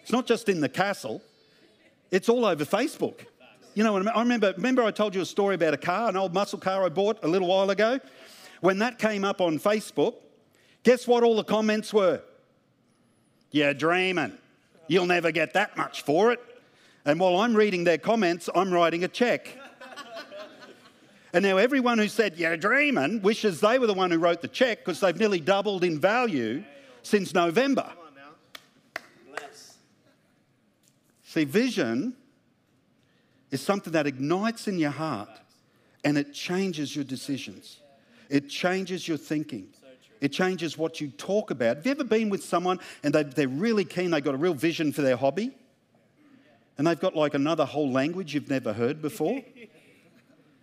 It's 0.00 0.12
not 0.12 0.26
just 0.26 0.48
in 0.48 0.60
the 0.60 0.68
castle, 0.68 1.22
it's 2.12 2.28
all 2.28 2.44
over 2.44 2.64
Facebook. 2.64 3.26
You 3.74 3.82
know, 3.82 3.96
I 3.96 4.20
remember, 4.20 4.54
remember 4.56 4.84
I 4.84 4.92
told 4.92 5.16
you 5.16 5.22
a 5.22 5.26
story 5.26 5.56
about 5.56 5.74
a 5.74 5.76
car, 5.76 6.08
an 6.08 6.16
old 6.16 6.32
muscle 6.32 6.60
car 6.60 6.84
I 6.84 6.88
bought 6.88 7.18
a 7.24 7.28
little 7.28 7.48
while 7.48 7.70
ago? 7.70 7.98
When 8.60 8.78
that 8.78 9.00
came 9.00 9.24
up 9.24 9.40
on 9.40 9.58
Facebook, 9.58 10.14
guess 10.84 11.08
what 11.08 11.24
all 11.24 11.34
the 11.34 11.44
comments 11.44 11.92
were? 11.92 12.22
You're 13.50 13.74
dreaming. 13.74 14.38
You'll 14.86 15.06
never 15.06 15.32
get 15.32 15.52
that 15.54 15.76
much 15.76 16.02
for 16.02 16.30
it. 16.30 16.38
And 17.04 17.18
while 17.18 17.38
I'm 17.38 17.56
reading 17.56 17.82
their 17.82 17.98
comments, 17.98 18.48
I'm 18.54 18.72
writing 18.72 19.02
a 19.02 19.08
check. 19.08 19.58
And 21.36 21.42
now 21.42 21.58
everyone 21.58 21.98
who 21.98 22.08
said, 22.08 22.38
You're 22.38 22.56
dreaming, 22.56 23.20
wishes 23.20 23.60
they 23.60 23.78
were 23.78 23.86
the 23.86 23.92
one 23.92 24.10
who 24.10 24.16
wrote 24.16 24.40
the 24.40 24.48
check 24.48 24.78
because 24.78 25.00
they've 25.00 25.18
nearly 25.18 25.38
doubled 25.38 25.84
in 25.84 26.00
value 26.00 26.64
since 27.02 27.34
November. 27.34 27.82
Come 27.82 27.98
on 27.98 28.14
now. 28.14 29.02
Bless. 29.28 29.76
See, 31.24 31.44
vision 31.44 32.14
is 33.50 33.60
something 33.60 33.92
that 33.92 34.06
ignites 34.06 34.66
in 34.66 34.78
your 34.78 34.92
heart 34.92 35.28
and 36.04 36.16
it 36.16 36.32
changes 36.32 36.96
your 36.96 37.04
decisions. 37.04 37.80
It 38.30 38.48
changes 38.48 39.06
your 39.06 39.18
thinking. 39.18 39.68
It 40.22 40.32
changes 40.32 40.78
what 40.78 41.02
you 41.02 41.08
talk 41.08 41.50
about. 41.50 41.76
Have 41.76 41.84
you 41.84 41.92
ever 41.92 42.04
been 42.04 42.30
with 42.30 42.44
someone 42.44 42.80
and 43.02 43.14
they, 43.14 43.24
they're 43.24 43.46
really 43.46 43.84
keen, 43.84 44.10
they've 44.10 44.24
got 44.24 44.32
a 44.32 44.38
real 44.38 44.54
vision 44.54 44.90
for 44.90 45.02
their 45.02 45.18
hobby? 45.18 45.50
And 46.78 46.86
they've 46.86 46.98
got 46.98 47.14
like 47.14 47.34
another 47.34 47.66
whole 47.66 47.92
language 47.92 48.32
you've 48.32 48.48
never 48.48 48.72
heard 48.72 49.02
before? 49.02 49.42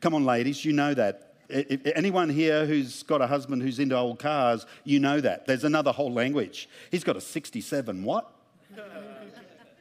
Come 0.03 0.15
on, 0.15 0.25
ladies, 0.25 0.65
you 0.65 0.73
know 0.73 0.93
that. 0.95 1.31
I- 1.49 1.65
I- 1.71 1.91
Anyone 1.95 2.27
here 2.27 2.65
who's 2.65 3.03
got 3.03 3.21
a 3.21 3.27
husband 3.27 3.61
who's 3.61 3.79
into 3.79 3.95
old 3.95 4.19
cars, 4.19 4.65
you 4.83 4.99
know 4.99 5.21
that. 5.21 5.45
There's 5.45 5.63
another 5.63 5.93
whole 5.93 6.11
language. 6.11 6.67
He's 6.91 7.05
got 7.05 7.15
a 7.15 7.21
67 7.21 8.03
what? 8.03 8.29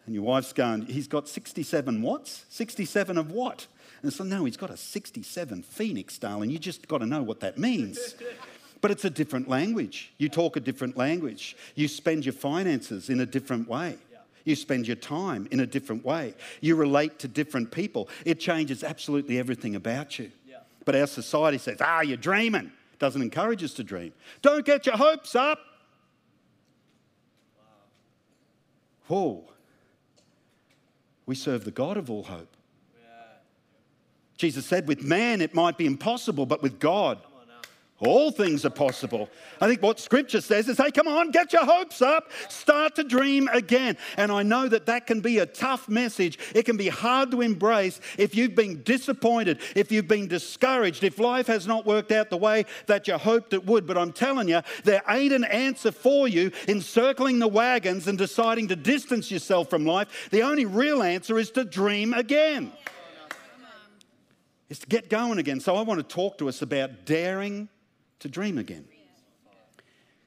And 0.07 0.15
your 0.15 0.23
wife's 0.23 0.53
going, 0.53 0.87
he's 0.87 1.09
got 1.09 1.29
67 1.29 2.03
watts? 2.03 2.45
67 2.51 3.19
of 3.19 3.33
what? 3.33 3.67
And 4.03 4.13
so, 4.13 4.23
no, 4.23 4.45
he's 4.45 4.57
got 4.57 4.71
a 4.71 4.77
67 4.77 5.63
Phoenix, 5.63 6.19
darling. 6.19 6.51
You 6.51 6.59
just 6.61 6.87
got 6.87 6.99
to 6.99 7.07
know 7.07 7.23
what 7.25 7.41
that 7.41 7.59
means. 7.59 8.15
But 8.81 8.93
it's 8.93 9.05
a 9.05 9.11
different 9.11 9.49
language. 9.49 10.13
You 10.19 10.29
talk 10.29 10.57
a 10.57 10.61
different 10.61 10.97
language. 10.97 11.57
You 11.75 11.89
spend 11.89 12.25
your 12.27 12.33
finances 12.33 13.11
in 13.11 13.21
a 13.21 13.27
different 13.27 13.69
way. 13.69 13.97
You 14.45 14.57
spend 14.57 14.87
your 14.87 14.97
time 14.97 15.49
in 15.51 15.61
a 15.61 15.67
different 15.67 16.05
way. 16.05 16.35
You 16.61 16.77
relate 16.77 17.19
to 17.21 17.29
different 17.29 17.71
people. 17.71 18.09
It 18.25 18.41
changes 18.41 18.83
absolutely 18.83 19.39
everything 19.39 19.77
about 19.77 20.19
you. 20.19 20.31
But 20.85 20.97
our 20.97 21.07
society 21.07 21.59
says, 21.59 21.79
ah, 21.81 22.01
you're 22.01 22.17
dreaming. 22.17 22.73
Doesn't 22.99 23.23
encourage 23.23 23.63
us 23.63 23.75
to 23.75 23.85
dream. 23.85 24.13
Don't 24.43 24.65
get 24.65 24.87
your 24.87 24.97
hopes 24.97 25.35
up. 25.35 25.59
Whoa. 29.07 29.45
We 31.27 31.35
serve 31.35 31.65
the 31.65 31.71
God 31.71 31.97
of 31.97 32.11
all 32.11 32.25
hope. 32.25 32.57
Jesus 34.37 34.67
said, 34.67 34.89
with 34.89 35.05
man 35.05 35.41
it 35.41 35.55
might 35.55 35.79
be 35.79 35.87
impossible, 35.87 36.47
but 36.47 36.63
with 36.63 36.81
God, 36.81 37.19
all 38.03 38.31
things 38.31 38.65
are 38.65 38.71
possible. 38.71 39.29
I 39.61 39.69
think 39.69 39.81
what 39.83 40.01
scripture 40.01 40.41
says 40.41 40.69
is, 40.69 40.79
hey, 40.79 40.91
come 40.91 41.07
on, 41.07 41.31
get 41.31 41.53
your 41.53 41.65
hopes 41.65 42.03
up, 42.03 42.31
start 42.49 42.97
to 42.97 43.05
dream 43.05 43.49
again. 43.53 43.97
And 44.17 44.33
I 44.33 44.43
know 44.43 44.69
that 44.69 44.87
that 44.87 45.07
can 45.07 45.21
be 45.21 45.39
a 45.39 45.47
tough 45.47 45.89
message. 45.89 46.39
It 46.55 46.65
can 46.65 46.77
be 46.77 46.89
hard 46.89 47.31
to 47.31 47.41
embrace 47.41 48.01
if 48.19 48.35
you've 48.35 48.55
been 48.55 48.83
disappointed, 48.83 49.61
if 49.77 49.93
you've 49.93 50.09
been 50.09 50.27
discouraged, 50.27 51.05
if 51.05 51.19
life 51.19 51.47
has 51.47 51.67
not 51.67 51.87
worked 51.87 52.13
out 52.13 52.31
the 52.31 52.37
way 52.37 52.67
that 52.87 53.07
you 53.07 53.17
hoped 53.17 53.53
it 53.53 53.65
would. 53.67 53.87
But 53.87 53.97
I'm 53.97 54.13
telling 54.13 54.49
you, 54.49 54.63
there 54.85 55.03
ain't 55.09 55.33
an 55.33 55.45
answer 55.45 55.93
for 55.93 56.27
you 56.27 56.51
in 56.67 56.81
circling 56.81 57.39
the 57.39 57.49
wagons 57.49 58.09
and 58.09 58.19
deciding 58.19 58.69
to 58.69 58.77
distance 58.77 59.31
yourself 59.31 59.71
from 59.71 59.87
life. 59.87 60.29
The 60.31 60.43
only 60.43 60.65
real 60.65 61.03
answer 61.03 61.39
is 61.39 61.51
to 61.53 61.65
dream 61.65 62.15
again. 62.15 62.73
Is 64.69 64.79
to 64.79 64.87
get 64.87 65.11
going 65.11 65.39
again. 65.39 65.61
So 65.61 65.77
I 65.77 65.83
want 65.83 66.01
to 66.01 66.15
talk 66.15 66.39
to 66.39 66.49
us 66.49 66.63
about 66.63 67.05
daring 67.05 67.69
to 68.23 68.29
dream 68.29 68.59
again. 68.59 68.85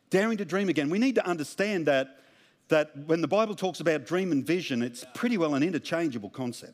Daring 0.10 0.38
to 0.38 0.46
dream 0.46 0.70
again. 0.70 0.90
We 0.90 1.00
need 1.00 1.16
to 1.16 1.28
understand 1.28 1.88
that, 1.88 2.20
that 2.68 2.96
when 3.08 3.22
the 3.22 3.28
Bible 3.28 3.56
talks 3.56 3.80
about 3.80 4.06
dream 4.06 4.32
and 4.32 4.46
vision, 4.46 4.82
it's 4.82 5.04
pretty 5.14 5.38
well 5.38 5.56
an 5.56 5.64
interchangeable 5.64 6.30
concept. 6.30 6.74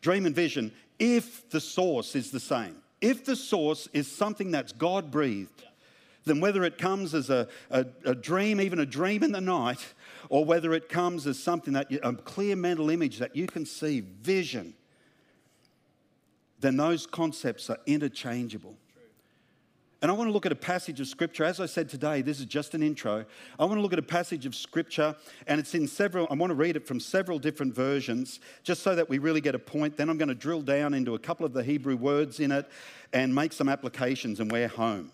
Dream 0.00 0.26
and 0.26 0.34
vision, 0.34 0.72
if 0.98 1.48
the 1.50 1.60
source 1.60 2.16
is 2.16 2.30
the 2.30 2.40
same, 2.40 2.76
if 3.00 3.24
the 3.24 3.36
source 3.36 3.88
is 3.92 4.10
something 4.10 4.50
that's 4.50 4.72
God 4.72 5.10
breathed, 5.10 5.64
then 6.24 6.40
whether 6.40 6.64
it 6.64 6.78
comes 6.78 7.14
as 7.14 7.30
a, 7.30 7.48
a, 7.70 7.86
a 8.04 8.14
dream, 8.14 8.60
even 8.60 8.78
a 8.78 8.86
dream 8.86 9.22
in 9.22 9.32
the 9.32 9.40
night, 9.40 9.94
or 10.28 10.44
whether 10.44 10.72
it 10.72 10.88
comes 10.88 11.26
as 11.26 11.38
something 11.38 11.74
that 11.74 11.90
you, 11.90 11.98
a 12.02 12.12
clear 12.12 12.56
mental 12.56 12.90
image 12.90 13.18
that 13.18 13.34
you 13.34 13.46
can 13.46 13.66
see, 13.66 14.00
vision, 14.00 14.74
then 16.60 16.76
those 16.76 17.06
concepts 17.06 17.68
are 17.70 17.78
interchangeable. 17.86 18.76
And 20.02 20.10
I 20.10 20.14
want 20.14 20.26
to 20.26 20.32
look 20.32 20.46
at 20.46 20.50
a 20.50 20.56
passage 20.56 21.00
of 21.00 21.06
scripture. 21.06 21.44
As 21.44 21.60
I 21.60 21.66
said 21.66 21.88
today, 21.88 22.22
this 22.22 22.40
is 22.40 22.46
just 22.46 22.74
an 22.74 22.82
intro. 22.82 23.24
I 23.56 23.64
want 23.64 23.78
to 23.78 23.80
look 23.80 23.92
at 23.92 24.00
a 24.00 24.02
passage 24.02 24.46
of 24.46 24.54
scripture, 24.56 25.14
and 25.46 25.60
it's 25.60 25.76
in 25.76 25.86
several, 25.86 26.26
I 26.28 26.34
want 26.34 26.50
to 26.50 26.56
read 26.56 26.74
it 26.74 26.88
from 26.88 26.98
several 26.98 27.38
different 27.38 27.72
versions, 27.72 28.40
just 28.64 28.82
so 28.82 28.96
that 28.96 29.08
we 29.08 29.18
really 29.18 29.40
get 29.40 29.54
a 29.54 29.60
point. 29.60 29.96
Then 29.96 30.10
I'm 30.10 30.18
going 30.18 30.28
to 30.28 30.34
drill 30.34 30.60
down 30.60 30.92
into 30.92 31.14
a 31.14 31.20
couple 31.20 31.46
of 31.46 31.52
the 31.52 31.62
Hebrew 31.62 31.94
words 31.94 32.40
in 32.40 32.50
it 32.50 32.68
and 33.12 33.32
make 33.32 33.52
some 33.52 33.68
applications, 33.68 34.40
and 34.40 34.50
we're 34.50 34.66
home. 34.66 35.12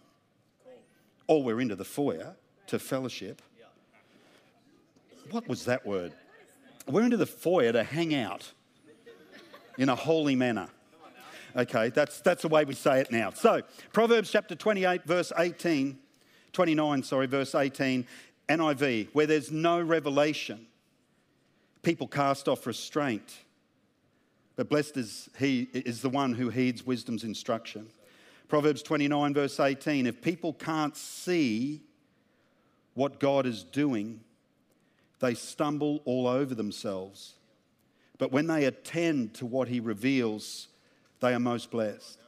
Or 1.26 1.42
we're 1.42 1.60
into 1.60 1.76
the 1.76 1.84
foyer 1.84 2.34
to 2.68 2.78
fellowship. 2.78 3.42
What 5.30 5.46
was 5.46 5.66
that 5.66 5.86
word? 5.86 6.14
We're 6.86 7.02
into 7.02 7.18
the 7.18 7.26
foyer 7.26 7.72
to 7.72 7.84
hang 7.84 8.14
out 8.14 8.50
in 9.76 9.90
a 9.90 9.94
holy 9.94 10.34
manner. 10.34 10.70
Okay, 11.56 11.90
that's, 11.90 12.20
that's 12.20 12.42
the 12.42 12.48
way 12.48 12.64
we 12.64 12.74
say 12.74 13.00
it 13.00 13.10
now. 13.10 13.30
So, 13.30 13.62
Proverbs 13.92 14.30
chapter 14.30 14.54
28, 14.54 15.04
verse 15.04 15.32
18, 15.36 15.98
29, 16.52 17.02
sorry, 17.02 17.26
verse 17.26 17.54
18, 17.54 18.06
NIV, 18.48 19.08
where 19.12 19.26
there's 19.26 19.50
no 19.50 19.80
revelation, 19.80 20.66
people 21.82 22.06
cast 22.06 22.48
off 22.48 22.66
restraint. 22.66 23.38
But 24.56 24.68
blessed 24.68 24.96
is 24.96 25.30
he 25.38 25.68
is 25.72 26.02
the 26.02 26.08
one 26.08 26.34
who 26.34 26.48
heeds 26.48 26.84
wisdom's 26.84 27.24
instruction. 27.24 27.88
Proverbs 28.48 28.82
29, 28.82 29.34
verse 29.34 29.60
18, 29.60 30.06
if 30.06 30.20
people 30.20 30.52
can't 30.52 30.96
see 30.96 31.82
what 32.94 33.20
God 33.20 33.46
is 33.46 33.62
doing, 33.62 34.20
they 35.20 35.34
stumble 35.34 36.02
all 36.04 36.26
over 36.26 36.54
themselves. 36.54 37.34
But 38.18 38.32
when 38.32 38.46
they 38.46 38.64
attend 38.64 39.34
to 39.34 39.46
what 39.46 39.68
he 39.68 39.80
reveals, 39.80 40.68
they 41.20 41.34
are 41.34 41.40
most 41.40 41.70
blessed. 41.70 42.18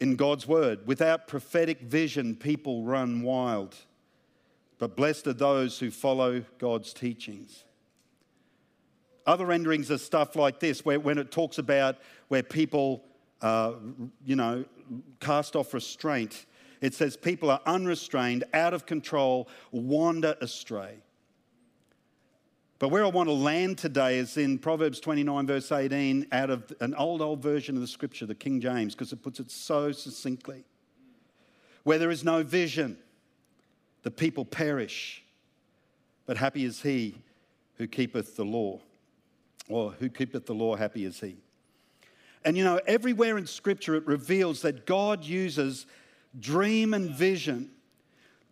In 0.00 0.16
God's 0.16 0.48
word, 0.48 0.86
without 0.86 1.28
prophetic 1.28 1.80
vision, 1.80 2.34
people 2.34 2.82
run 2.82 3.22
wild. 3.22 3.76
But 4.78 4.96
blessed 4.96 5.28
are 5.28 5.32
those 5.32 5.78
who 5.78 5.92
follow 5.92 6.44
God's 6.58 6.92
teachings. 6.92 7.64
Other 9.26 9.46
renderings 9.46 9.90
are 9.92 9.98
stuff 9.98 10.34
like 10.34 10.58
this, 10.58 10.84
where 10.84 10.98
when 10.98 11.18
it 11.18 11.30
talks 11.30 11.58
about 11.58 11.98
where 12.26 12.42
people, 12.42 13.04
uh, 13.40 13.74
you 14.24 14.34
know, 14.34 14.64
cast 15.20 15.54
off 15.54 15.72
restraint, 15.72 16.46
it 16.80 16.94
says 16.94 17.16
people 17.16 17.48
are 17.48 17.60
unrestrained, 17.64 18.42
out 18.52 18.74
of 18.74 18.86
control, 18.86 19.48
wander 19.70 20.34
astray. 20.40 20.96
But 22.82 22.88
where 22.88 23.04
I 23.04 23.08
want 23.10 23.28
to 23.28 23.32
land 23.32 23.78
today 23.78 24.18
is 24.18 24.36
in 24.36 24.58
Proverbs 24.58 24.98
29, 24.98 25.46
verse 25.46 25.70
18, 25.70 26.26
out 26.32 26.50
of 26.50 26.72
an 26.80 26.96
old, 26.96 27.22
old 27.22 27.40
version 27.40 27.76
of 27.76 27.80
the 27.80 27.86
scripture, 27.86 28.26
the 28.26 28.34
King 28.34 28.60
James, 28.60 28.92
because 28.92 29.12
it 29.12 29.22
puts 29.22 29.38
it 29.38 29.52
so 29.52 29.92
succinctly. 29.92 30.64
Where 31.84 31.98
there 31.98 32.10
is 32.10 32.24
no 32.24 32.42
vision, 32.42 32.98
the 34.02 34.10
people 34.10 34.44
perish. 34.44 35.22
But 36.26 36.38
happy 36.38 36.64
is 36.64 36.82
he 36.82 37.14
who 37.76 37.86
keepeth 37.86 38.34
the 38.34 38.44
law, 38.44 38.80
or 39.68 39.92
who 39.92 40.08
keepeth 40.08 40.46
the 40.46 40.54
law, 40.54 40.74
happy 40.74 41.04
is 41.04 41.20
he. 41.20 41.36
And 42.44 42.56
you 42.56 42.64
know, 42.64 42.80
everywhere 42.88 43.38
in 43.38 43.46
scripture 43.46 43.94
it 43.94 44.04
reveals 44.08 44.60
that 44.62 44.86
God 44.86 45.22
uses 45.22 45.86
dream 46.40 46.94
and 46.94 47.14
vision 47.14 47.70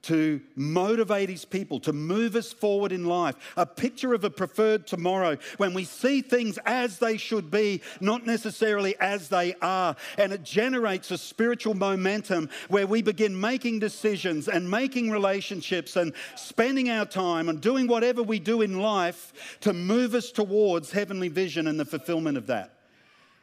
to 0.02 0.40
motivate 0.56 1.28
his 1.28 1.44
people, 1.44 1.80
to 1.80 1.92
move 1.92 2.36
us 2.36 2.52
forward 2.52 2.92
in 2.92 3.04
life. 3.04 3.36
A 3.56 3.66
picture 3.66 4.14
of 4.14 4.24
a 4.24 4.30
preferred 4.30 4.86
tomorrow 4.86 5.36
when 5.58 5.74
we 5.74 5.84
see 5.84 6.22
things 6.22 6.58
as 6.64 6.98
they 6.98 7.16
should 7.16 7.50
be, 7.50 7.82
not 8.00 8.26
necessarily 8.26 8.96
as 9.00 9.28
they 9.28 9.54
are. 9.60 9.96
And 10.18 10.32
it 10.32 10.42
generates 10.42 11.10
a 11.10 11.18
spiritual 11.18 11.74
momentum 11.74 12.48
where 12.68 12.86
we 12.86 13.02
begin 13.02 13.38
making 13.38 13.78
decisions 13.78 14.48
and 14.48 14.70
making 14.70 15.10
relationships 15.10 15.96
and 15.96 16.14
spending 16.34 16.90
our 16.90 17.04
time 17.04 17.48
and 17.48 17.60
doing 17.60 17.86
whatever 17.86 18.22
we 18.22 18.38
do 18.38 18.62
in 18.62 18.80
life 18.80 19.58
to 19.60 19.72
move 19.72 20.14
us 20.14 20.30
towards 20.30 20.92
heavenly 20.92 21.28
vision 21.28 21.66
and 21.66 21.78
the 21.78 21.84
fulfillment 21.84 22.38
of 22.38 22.46
that. 22.46 22.74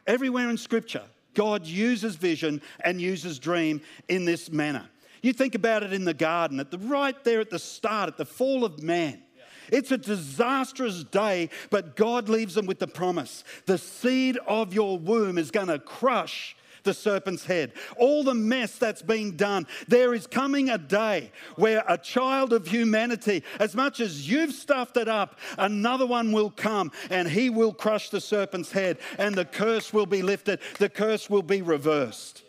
Everywhere 0.06 0.48
in 0.48 0.56
Scripture, 0.56 1.04
God 1.34 1.66
uses 1.66 2.16
vision 2.16 2.60
and 2.82 3.00
uses 3.00 3.38
dream 3.38 3.80
in 4.08 4.24
this 4.24 4.50
manner. 4.50 4.88
You 5.22 5.32
think 5.32 5.54
about 5.54 5.82
it 5.82 5.92
in 5.92 6.04
the 6.04 6.14
garden, 6.14 6.60
at 6.60 6.70
the 6.70 6.78
right 6.78 7.22
there 7.24 7.40
at 7.40 7.50
the 7.50 7.58
start, 7.58 8.08
at 8.08 8.16
the 8.16 8.24
fall 8.24 8.64
of 8.64 8.82
man. 8.82 9.22
It's 9.70 9.90
a 9.90 9.98
disastrous 9.98 11.04
day, 11.04 11.50
but 11.70 11.96
God 11.96 12.28
leaves 12.28 12.54
them 12.54 12.66
with 12.66 12.78
the 12.78 12.86
promise 12.86 13.44
the 13.66 13.78
seed 13.78 14.38
of 14.46 14.72
your 14.72 14.98
womb 14.98 15.38
is 15.38 15.50
going 15.50 15.66
to 15.68 15.78
crush 15.78 16.56
the 16.84 16.94
serpent's 16.94 17.44
head. 17.44 17.72
All 17.98 18.24
the 18.24 18.34
mess 18.34 18.78
that's 18.78 19.02
been 19.02 19.36
done, 19.36 19.66
there 19.88 20.14
is 20.14 20.26
coming 20.26 20.70
a 20.70 20.78
day 20.78 21.32
where 21.56 21.84
a 21.86 21.98
child 21.98 22.52
of 22.52 22.66
humanity, 22.66 23.42
as 23.60 23.74
much 23.74 24.00
as 24.00 24.28
you've 24.28 24.54
stuffed 24.54 24.96
it 24.96 25.08
up, 25.08 25.38
another 25.58 26.06
one 26.06 26.32
will 26.32 26.50
come 26.50 26.90
and 27.10 27.28
he 27.28 27.50
will 27.50 27.74
crush 27.74 28.08
the 28.08 28.20
serpent's 28.20 28.72
head 28.72 28.98
and 29.18 29.34
the 29.34 29.44
curse 29.44 29.92
will 29.92 30.06
be 30.06 30.22
lifted, 30.22 30.60
the 30.78 30.88
curse 30.88 31.28
will 31.28 31.42
be 31.42 31.60
reversed. 31.60 32.42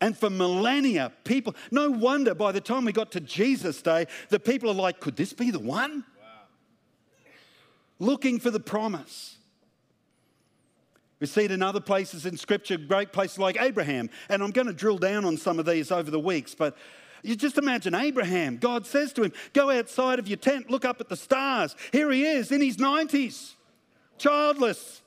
And 0.00 0.16
for 0.16 0.30
millennia, 0.30 1.12
people, 1.24 1.54
no 1.70 1.90
wonder 1.90 2.34
by 2.34 2.52
the 2.52 2.60
time 2.60 2.84
we 2.86 2.92
got 2.92 3.12
to 3.12 3.20
Jesus' 3.20 3.82
day, 3.82 4.06
the 4.30 4.40
people 4.40 4.70
are 4.70 4.74
like, 4.74 5.00
could 5.00 5.16
this 5.16 5.32
be 5.32 5.50
the 5.50 5.58
one? 5.58 6.04
Looking 7.98 8.40
for 8.40 8.50
the 8.50 8.60
promise. 8.60 9.36
We 11.20 11.26
see 11.26 11.44
it 11.44 11.50
in 11.50 11.62
other 11.62 11.80
places 11.80 12.24
in 12.24 12.38
Scripture, 12.38 12.78
great 12.78 13.12
places 13.12 13.38
like 13.38 13.60
Abraham. 13.60 14.08
And 14.30 14.42
I'm 14.42 14.52
going 14.52 14.68
to 14.68 14.72
drill 14.72 14.96
down 14.96 15.26
on 15.26 15.36
some 15.36 15.58
of 15.58 15.66
these 15.66 15.92
over 15.92 16.10
the 16.10 16.18
weeks. 16.18 16.54
But 16.54 16.78
you 17.22 17.36
just 17.36 17.58
imagine 17.58 17.94
Abraham. 17.94 18.56
God 18.56 18.86
says 18.86 19.12
to 19.14 19.22
him, 19.24 19.32
Go 19.52 19.70
outside 19.70 20.18
of 20.18 20.28
your 20.28 20.38
tent, 20.38 20.70
look 20.70 20.86
up 20.86 21.02
at 21.02 21.10
the 21.10 21.16
stars. 21.16 21.76
Here 21.92 22.10
he 22.10 22.24
is 22.24 22.50
in 22.50 22.62
his 22.62 22.78
90s, 22.78 23.52
childless. 24.16 25.02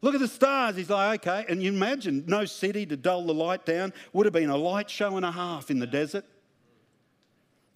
Look 0.00 0.14
at 0.14 0.20
the 0.20 0.28
stars. 0.28 0.76
He's 0.76 0.90
like, 0.90 1.26
okay. 1.26 1.44
And 1.48 1.62
you 1.62 1.72
imagine 1.72 2.24
no 2.26 2.44
city 2.44 2.86
to 2.86 2.96
dull 2.96 3.26
the 3.26 3.34
light 3.34 3.66
down. 3.66 3.92
Would 4.12 4.26
have 4.26 4.32
been 4.32 4.50
a 4.50 4.56
light 4.56 4.88
show 4.88 5.16
and 5.16 5.26
a 5.26 5.32
half 5.32 5.70
in 5.70 5.80
the 5.80 5.86
desert. 5.86 6.24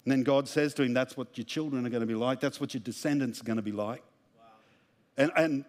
And 0.05 0.11
then 0.11 0.23
God 0.23 0.47
says 0.47 0.73
to 0.75 0.83
him, 0.83 0.93
That's 0.93 1.17
what 1.17 1.37
your 1.37 1.45
children 1.45 1.85
are 1.85 1.89
going 1.89 2.01
to 2.01 2.07
be 2.07 2.15
like. 2.15 2.39
That's 2.39 2.59
what 2.59 2.73
your 2.73 2.81
descendants 2.81 3.41
are 3.41 3.45
going 3.45 3.57
to 3.57 3.61
be 3.61 3.71
like. 3.71 4.03
Wow. 4.37 4.45
And, 5.17 5.31
and 5.35 5.65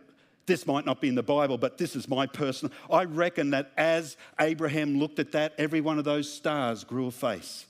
this 0.47 0.67
might 0.67 0.85
not 0.85 1.01
be 1.01 1.09
in 1.09 1.15
the 1.15 1.23
Bible, 1.23 1.59
but 1.59 1.79
this 1.79 1.97
is 1.97 2.09
my 2.09 2.27
personal. 2.27 2.75
I 2.91 3.05
reckon 3.05 3.51
that 3.51 3.73
as 3.77 4.17
Abraham 4.41 4.99
looked 4.99 5.19
at 5.19 5.33
that, 5.33 5.55
every 5.59 5.81
one 5.81 5.99
of 5.99 6.05
those 6.05 6.31
stars 6.31 6.85
grew 6.85 7.07
a 7.07 7.11
face. 7.11 7.67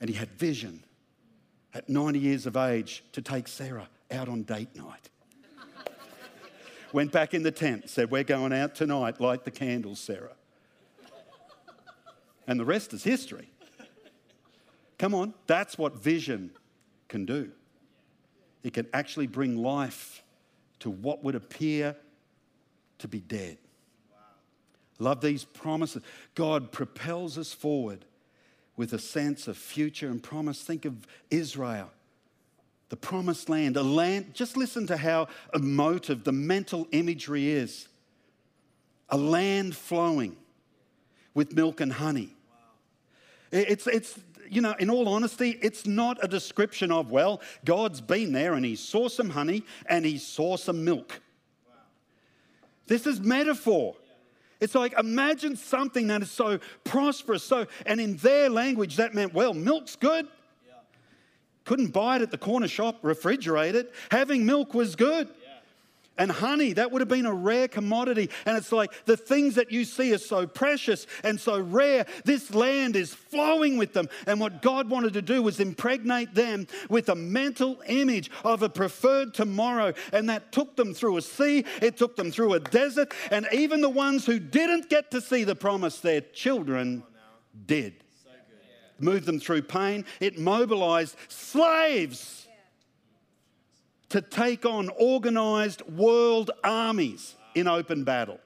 And 0.00 0.08
he 0.08 0.16
had 0.16 0.30
vision 0.32 0.84
at 1.72 1.88
90 1.88 2.18
years 2.18 2.46
of 2.46 2.56
age 2.56 3.02
to 3.12 3.22
take 3.22 3.48
Sarah 3.48 3.88
out 4.10 4.28
on 4.28 4.42
date 4.42 4.76
night. 4.76 5.08
Went 6.94 7.10
back 7.10 7.34
in 7.34 7.42
the 7.42 7.50
tent, 7.50 7.90
said, 7.90 8.12
We're 8.12 8.22
going 8.22 8.52
out 8.52 8.76
tonight, 8.76 9.20
light 9.20 9.44
the 9.44 9.50
candles, 9.50 9.98
Sarah. 9.98 10.36
And 12.46 12.60
the 12.60 12.64
rest 12.64 12.94
is 12.94 13.02
history. 13.02 13.50
Come 14.96 15.12
on, 15.12 15.34
that's 15.48 15.76
what 15.76 15.96
vision 15.96 16.52
can 17.08 17.24
do. 17.26 17.50
It 18.62 18.74
can 18.74 18.86
actually 18.94 19.26
bring 19.26 19.60
life 19.60 20.22
to 20.78 20.90
what 20.90 21.24
would 21.24 21.34
appear 21.34 21.96
to 22.98 23.08
be 23.08 23.18
dead. 23.18 23.58
Love 25.00 25.20
these 25.20 25.42
promises. 25.42 26.00
God 26.36 26.70
propels 26.70 27.36
us 27.38 27.52
forward 27.52 28.04
with 28.76 28.92
a 28.92 29.00
sense 29.00 29.48
of 29.48 29.56
future 29.56 30.06
and 30.06 30.22
promise. 30.22 30.62
Think 30.62 30.84
of 30.84 31.08
Israel, 31.28 31.90
the 32.94 33.00
promised 33.00 33.48
land, 33.48 33.76
a 33.76 33.82
land, 33.82 34.32
just 34.34 34.56
listen 34.56 34.86
to 34.86 34.96
how 34.96 35.26
emotive 35.52 36.22
the 36.22 36.30
mental 36.30 36.86
imagery 36.92 37.50
is. 37.50 37.88
A 39.08 39.16
land 39.16 39.74
flowing 39.74 40.36
with 41.34 41.56
milk 41.56 41.80
and 41.80 41.92
honey. 41.92 42.28
It's, 43.50 43.88
it's 43.88 44.16
you 44.48 44.60
know, 44.60 44.76
in 44.78 44.90
all 44.90 45.08
honesty, 45.08 45.58
it's 45.60 45.88
not 45.88 46.22
a 46.22 46.28
description 46.28 46.92
of, 46.92 47.10
well, 47.10 47.40
God's 47.64 48.00
been 48.00 48.30
there 48.30 48.54
and 48.54 48.64
he 48.64 48.76
saw 48.76 49.08
some 49.08 49.30
honey 49.30 49.64
and 49.86 50.04
he 50.04 50.16
saw 50.16 50.56
some 50.56 50.84
milk. 50.84 51.20
Wow. 51.66 51.74
This 52.86 53.08
is 53.08 53.18
metaphor. 53.18 53.96
It's 54.60 54.76
like 54.76 54.96
imagine 54.96 55.56
something 55.56 56.06
that 56.06 56.22
is 56.22 56.30
so 56.30 56.60
prosperous. 56.84 57.42
So, 57.42 57.66
and 57.86 58.00
in 58.00 58.18
their 58.18 58.48
language, 58.48 58.94
that 58.98 59.14
meant, 59.14 59.34
well, 59.34 59.52
milk's 59.52 59.96
good. 59.96 60.28
Couldn't 61.64 61.92
buy 61.92 62.16
it 62.16 62.22
at 62.22 62.30
the 62.30 62.38
corner 62.38 62.68
shop, 62.68 63.02
refrigerate 63.02 63.74
it. 63.74 63.92
Having 64.10 64.44
milk 64.44 64.74
was 64.74 64.96
good. 64.96 65.28
And 66.16 66.30
honey, 66.30 66.74
that 66.74 66.92
would 66.92 67.00
have 67.00 67.08
been 67.08 67.26
a 67.26 67.34
rare 67.34 67.66
commodity. 67.66 68.30
And 68.46 68.56
it's 68.56 68.70
like 68.70 68.92
the 69.04 69.16
things 69.16 69.56
that 69.56 69.72
you 69.72 69.84
see 69.84 70.14
are 70.14 70.18
so 70.18 70.46
precious 70.46 71.08
and 71.24 71.40
so 71.40 71.58
rare. 71.58 72.06
This 72.24 72.54
land 72.54 72.94
is 72.94 73.12
flowing 73.12 73.76
with 73.78 73.94
them. 73.94 74.08
And 74.26 74.38
what 74.38 74.62
God 74.62 74.88
wanted 74.88 75.14
to 75.14 75.22
do 75.22 75.42
was 75.42 75.58
impregnate 75.58 76.32
them 76.32 76.68
with 76.88 77.08
a 77.08 77.16
mental 77.16 77.82
image 77.88 78.30
of 78.44 78.62
a 78.62 78.68
preferred 78.68 79.34
tomorrow. 79.34 79.92
And 80.12 80.28
that 80.28 80.52
took 80.52 80.76
them 80.76 80.94
through 80.94 81.16
a 81.16 81.22
sea, 81.22 81.64
it 81.82 81.96
took 81.96 82.14
them 82.14 82.30
through 82.30 82.54
a 82.54 82.60
desert. 82.60 83.12
And 83.32 83.48
even 83.52 83.80
the 83.80 83.90
ones 83.90 84.24
who 84.24 84.38
didn't 84.38 84.88
get 84.88 85.10
to 85.10 85.20
see 85.20 85.42
the 85.42 85.56
promise, 85.56 85.98
their 85.98 86.20
children 86.20 87.02
oh, 87.04 87.10
did. 87.66 88.03
Moved 88.98 89.26
them 89.26 89.40
through 89.40 89.62
pain, 89.62 90.04
it 90.20 90.38
mobilized 90.38 91.16
slaves 91.28 92.46
to 94.10 94.20
take 94.20 94.64
on 94.64 94.90
organized 94.96 95.82
world 95.88 96.52
armies 96.62 97.34
in 97.54 97.66
open 97.66 98.04
battle. 98.04 98.38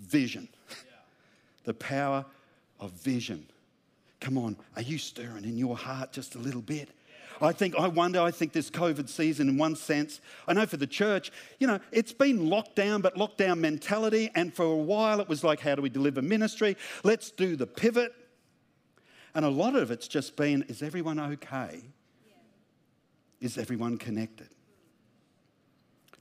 Vision. 0.00 0.48
The 1.64 1.74
power 1.74 2.24
of 2.80 2.90
vision. 2.92 3.46
Come 4.20 4.38
on, 4.38 4.56
are 4.74 4.82
you 4.82 4.98
stirring 4.98 5.44
in 5.44 5.56
your 5.56 5.76
heart 5.76 6.12
just 6.12 6.34
a 6.34 6.38
little 6.38 6.62
bit? 6.62 6.88
I 7.40 7.52
think, 7.52 7.74
I 7.76 7.88
wonder, 7.88 8.20
I 8.20 8.30
think 8.30 8.52
this 8.52 8.70
COVID 8.70 9.08
season, 9.08 9.48
in 9.48 9.58
one 9.58 9.76
sense, 9.76 10.20
I 10.46 10.52
know 10.52 10.66
for 10.66 10.76
the 10.76 10.86
church, 10.86 11.30
you 11.58 11.66
know, 11.66 11.78
it's 11.92 12.12
been 12.12 12.48
locked 12.48 12.76
down, 12.76 13.00
but 13.00 13.16
lockdown 13.16 13.58
mentality. 13.58 14.30
And 14.34 14.54
for 14.54 14.64
a 14.64 14.76
while, 14.76 15.20
it 15.20 15.28
was 15.28 15.44
like, 15.44 15.60
how 15.60 15.74
do 15.74 15.82
we 15.82 15.90
deliver 15.90 16.22
ministry? 16.22 16.76
Let's 17.02 17.30
do 17.30 17.56
the 17.56 17.66
pivot. 17.66 18.14
And 19.34 19.44
a 19.44 19.48
lot 19.48 19.74
of 19.74 19.90
it's 19.90 20.06
just 20.06 20.36
been, 20.36 20.62
is 20.68 20.82
everyone 20.82 21.18
okay? 21.18 21.82
Is 23.40 23.58
everyone 23.58 23.98
connected? 23.98 24.48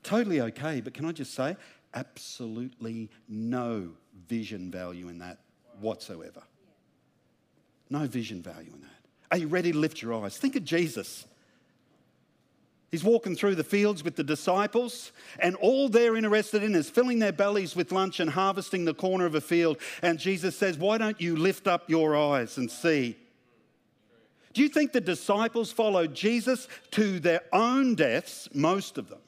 Totally 0.01 0.41
okay, 0.41 0.81
but 0.81 0.93
can 0.93 1.05
I 1.05 1.11
just 1.11 1.33
say, 1.33 1.55
absolutely 1.93 3.09
no 3.27 3.89
vision 4.27 4.71
value 4.71 5.07
in 5.09 5.19
that 5.19 5.39
whatsoever. 5.79 6.41
No 7.89 8.07
vision 8.07 8.41
value 8.41 8.71
in 8.73 8.81
that. 8.81 8.89
Are 9.31 9.37
you 9.37 9.47
ready 9.47 9.71
to 9.71 9.77
lift 9.77 10.01
your 10.01 10.13
eyes? 10.13 10.37
Think 10.37 10.55
of 10.55 10.63
Jesus. 10.63 11.25
He's 12.93 13.03
walking 13.03 13.35
through 13.35 13.55
the 13.55 13.63
fields 13.63 14.03
with 14.03 14.17
the 14.17 14.23
disciples, 14.23 15.13
and 15.39 15.55
all 15.55 15.89
they're 15.89 16.15
interested 16.15 16.61
in 16.61 16.75
is 16.75 16.91
filling 16.91 17.17
their 17.17 17.31
bellies 17.31 17.75
with 17.75 17.91
lunch 17.91 18.19
and 18.19 18.29
harvesting 18.29 18.85
the 18.85 18.93
corner 18.93 19.25
of 19.25 19.33
a 19.33 19.41
field. 19.41 19.79
And 20.03 20.19
Jesus 20.19 20.55
says, 20.55 20.77
Why 20.77 20.99
don't 20.99 21.19
you 21.19 21.35
lift 21.35 21.67
up 21.67 21.89
your 21.89 22.15
eyes 22.15 22.55
and 22.59 22.69
see? 22.69 23.17
Do 24.53 24.61
you 24.61 24.69
think 24.69 24.91
the 24.91 25.01
disciples 25.01 25.71
followed 25.71 26.13
Jesus 26.13 26.67
to 26.91 27.19
their 27.19 27.41
own 27.51 27.95
deaths, 27.95 28.47
most 28.53 28.99
of 28.99 29.09
them? 29.09 29.21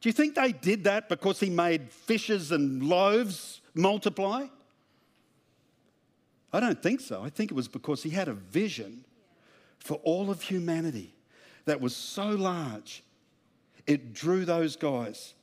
Do 0.00 0.08
you 0.08 0.14
think 0.14 0.34
they 0.34 0.52
did 0.52 0.84
that 0.84 1.10
because 1.10 1.40
he 1.40 1.50
made 1.50 1.92
fishes 1.92 2.52
and 2.52 2.82
loaves 2.82 3.60
multiply? 3.74 4.46
I 6.54 6.60
don't 6.60 6.82
think 6.82 7.02
so. 7.02 7.22
I 7.22 7.28
think 7.28 7.50
it 7.50 7.54
was 7.54 7.68
because 7.68 8.02
he 8.02 8.08
had 8.08 8.28
a 8.28 8.32
vision 8.32 9.04
for 9.78 10.00
all 10.04 10.30
of 10.30 10.40
humanity 10.40 11.12
that 11.64 11.80
was 11.80 11.94
so 11.94 12.28
large, 12.28 13.02
it 13.86 14.12
drew 14.12 14.44
those 14.44 14.76
guys 14.76 15.34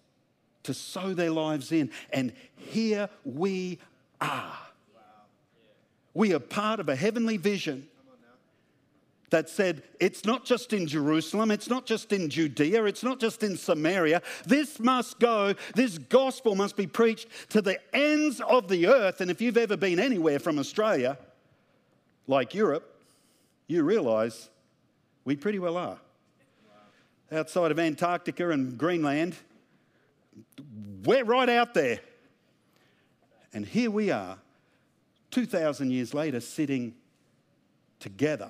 to 0.63 0.73
sow 0.73 1.13
their 1.13 1.32
lives 1.32 1.71
in. 1.71 1.91
And 2.12 2.34
here 2.55 3.10
we 3.23 3.79
are. 4.21 4.58
We 6.13 6.34
are 6.34 6.39
part 6.39 6.79
of 6.79 6.89
a 6.89 6.95
heavenly 6.95 7.38
vision 7.38 7.88
that 9.29 9.47
said, 9.47 9.84
it's 9.99 10.25
not 10.25 10.43
just 10.43 10.73
in 10.73 10.88
Jerusalem, 10.88 11.51
it's 11.51 11.69
not 11.69 11.86
just 11.86 12.12
in 12.12 12.29
Judea, 12.29 12.86
it's 12.86 13.03
not 13.03 13.19
just 13.19 13.43
in 13.43 13.58
Samaria. 13.58 14.21
This 14.45 14.79
must 14.79 15.19
go, 15.19 15.53
this 15.75 15.99
gospel 15.99 16.55
must 16.55 16.75
be 16.75 16.88
preached 16.88 17.27
to 17.49 17.62
the 17.62 17.79
ends 17.95 18.41
of 18.41 18.67
the 18.67 18.88
earth. 18.88 19.21
And 19.21 19.29
if 19.29 19.39
you've 19.39 19.58
ever 19.58 19.77
been 19.77 19.99
anywhere 19.99 20.39
from 20.39 20.58
Australia, 20.58 21.17
like 22.27 22.55
Europe, 22.55 23.03
you 23.67 23.84
realize 23.84 24.49
we 25.25 25.36
pretty 25.36 25.60
well 25.60 25.77
are. 25.77 25.99
Outside 27.31 27.71
of 27.71 27.77
Antarctica 27.77 28.49
and 28.49 28.77
Greenland, 28.77 29.35
we're 31.05 31.23
right 31.23 31.49
out 31.49 31.73
there. 31.73 31.99
And 33.53 33.65
here 33.65 33.91
we 33.91 34.09
are, 34.09 34.37
2,000 35.31 35.91
years 35.91 36.13
later, 36.13 36.39
sitting 36.39 36.95
together 37.99 38.49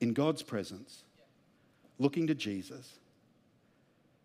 in 0.00 0.12
God's 0.12 0.42
presence, 0.42 1.04
looking 1.98 2.26
to 2.26 2.34
Jesus, 2.34 2.98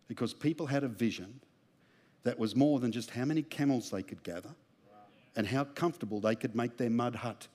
because 0.06 0.34
people 0.34 0.66
had 0.66 0.84
a 0.84 0.88
vision 0.88 1.40
that 2.24 2.38
was 2.38 2.54
more 2.54 2.78
than 2.78 2.92
just 2.92 3.10
how 3.10 3.24
many 3.24 3.42
camels 3.42 3.90
they 3.90 4.02
could 4.02 4.22
gather 4.22 4.54
and 5.36 5.46
how 5.46 5.64
comfortable 5.64 6.20
they 6.20 6.34
could 6.34 6.54
make 6.54 6.76
their 6.76 6.90
mud 6.90 7.14
hut 7.16 7.48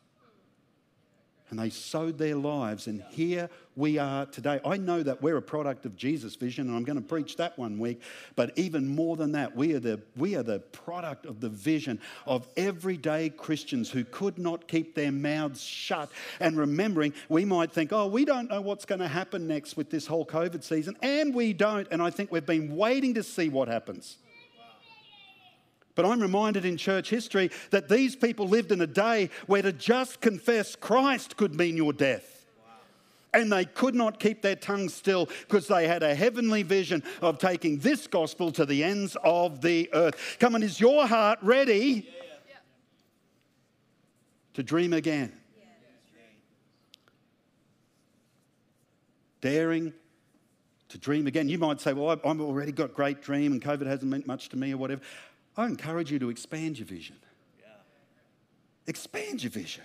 and 1.50 1.60
they 1.60 1.70
sowed 1.70 2.18
their 2.18 2.36
lives. 2.36 2.88
And 2.88 3.04
here 3.10 3.50
we 3.76 3.98
are 3.98 4.26
today. 4.26 4.60
I 4.66 4.78
know 4.78 5.02
that 5.04 5.22
we're 5.22 5.38
a 5.38 5.42
product 5.42 5.86
of 5.86 5.96
Jesus' 5.96 6.36
vision, 6.36 6.68
and 6.68 6.76
I'm 6.76 6.84
going 6.84 7.02
to 7.02 7.08
preach 7.08 7.38
that 7.38 7.58
one 7.58 7.80
week. 7.80 8.02
But 8.36 8.52
even 8.58 8.88
more 8.88 9.16
than 9.16 9.32
that, 9.34 9.56
we 9.56 9.74
are 9.74 9.80
the, 9.80 10.02
we 10.16 10.36
are 10.36 10.44
the 10.44 10.60
product 10.60 11.26
of 11.26 11.40
the 11.40 11.50
vision 11.50 12.00
of 12.26 12.48
everyday 12.58 13.30
Christians 13.30 13.90
who 13.90 14.04
could 14.04 14.38
not 14.38 14.68
keep 14.68 14.96
their 14.96 15.12
mouths 15.12 15.62
shut. 15.62 16.12
And 16.40 16.58
remembering, 16.58 17.14
we 17.30 17.46
might 17.46 17.72
think, 17.72 17.92
oh, 17.94 18.08
we 18.08 18.26
don't 18.26 18.50
know 18.50 18.62
what's 18.62 18.86
going 18.86 19.02
to 19.02 19.08
happen 19.08 19.48
next 19.48 19.78
with 19.78 19.90
this 19.90 20.06
whole 20.06 20.26
COVID 20.26 20.64
season. 20.64 20.98
And 21.02 21.34
we 21.34 21.54
don't. 21.54 21.88
And 21.92 22.02
I 22.02 22.10
think 22.10 22.32
we've 22.32 22.46
been 22.46 22.76
waiting 22.76 23.14
to 23.16 23.24
see 23.24 23.50
what 23.50 23.68
happens. 23.68 24.18
But 26.00 26.06
I'm 26.06 26.22
reminded 26.22 26.64
in 26.64 26.78
church 26.78 27.10
history 27.10 27.52
that 27.72 27.90
these 27.90 28.16
people 28.16 28.48
lived 28.48 28.72
in 28.72 28.80
a 28.80 28.88
day 28.88 29.30
where 29.48 29.62
to 29.62 29.74
just 29.74 30.22
confess 30.22 30.74
Christ 30.74 31.36
could 31.36 31.54
mean 31.54 31.76
your 31.76 31.92
death. 31.92 32.46
And 33.34 33.52
they 33.52 33.66
could 33.66 33.96
not 33.96 34.18
keep 34.18 34.42
their 34.42 34.56
tongues 34.56 34.94
still 34.94 35.26
because 35.26 35.68
they 35.68 35.90
had 35.90 36.02
a 36.02 36.16
heavenly 36.16 36.64
vision 36.64 37.04
of 37.22 37.38
taking 37.38 37.80
this 37.80 38.08
gospel 38.08 38.50
to 38.54 38.66
the 38.66 38.82
ends 38.82 39.18
of 39.26 39.60
the 39.60 39.90
earth. 39.92 40.38
Come 40.40 40.56
on, 40.56 40.64
is 40.64 40.80
your 40.80 41.06
heart 41.06 41.40
ready 41.42 42.10
to 44.54 44.64
dream 44.64 44.94
again? 44.94 45.34
Daring 49.42 49.92
to 50.90 50.98
dream 50.98 51.28
again. 51.28 51.48
You 51.48 51.58
might 51.58 51.80
say, 51.80 51.94
Well, 51.94 52.10
I've 52.10 52.42
already 52.42 52.72
got 52.72 52.94
great 52.94 53.22
dream 53.22 53.52
and 53.52 53.62
COVID 53.62 53.86
hasn't 53.86 54.10
meant 54.10 54.28
much 54.28 54.50
to 54.50 54.58
me 54.58 54.74
or 54.74 54.78
whatever. 54.78 55.02
I 55.60 55.66
encourage 55.66 56.10
you 56.10 56.20
to 56.20 56.30
expand 56.30 56.80
your 56.80 56.86
vision. 56.86 57.18
Expand 58.88 59.44
your 59.44 59.52
vision. 59.52 59.84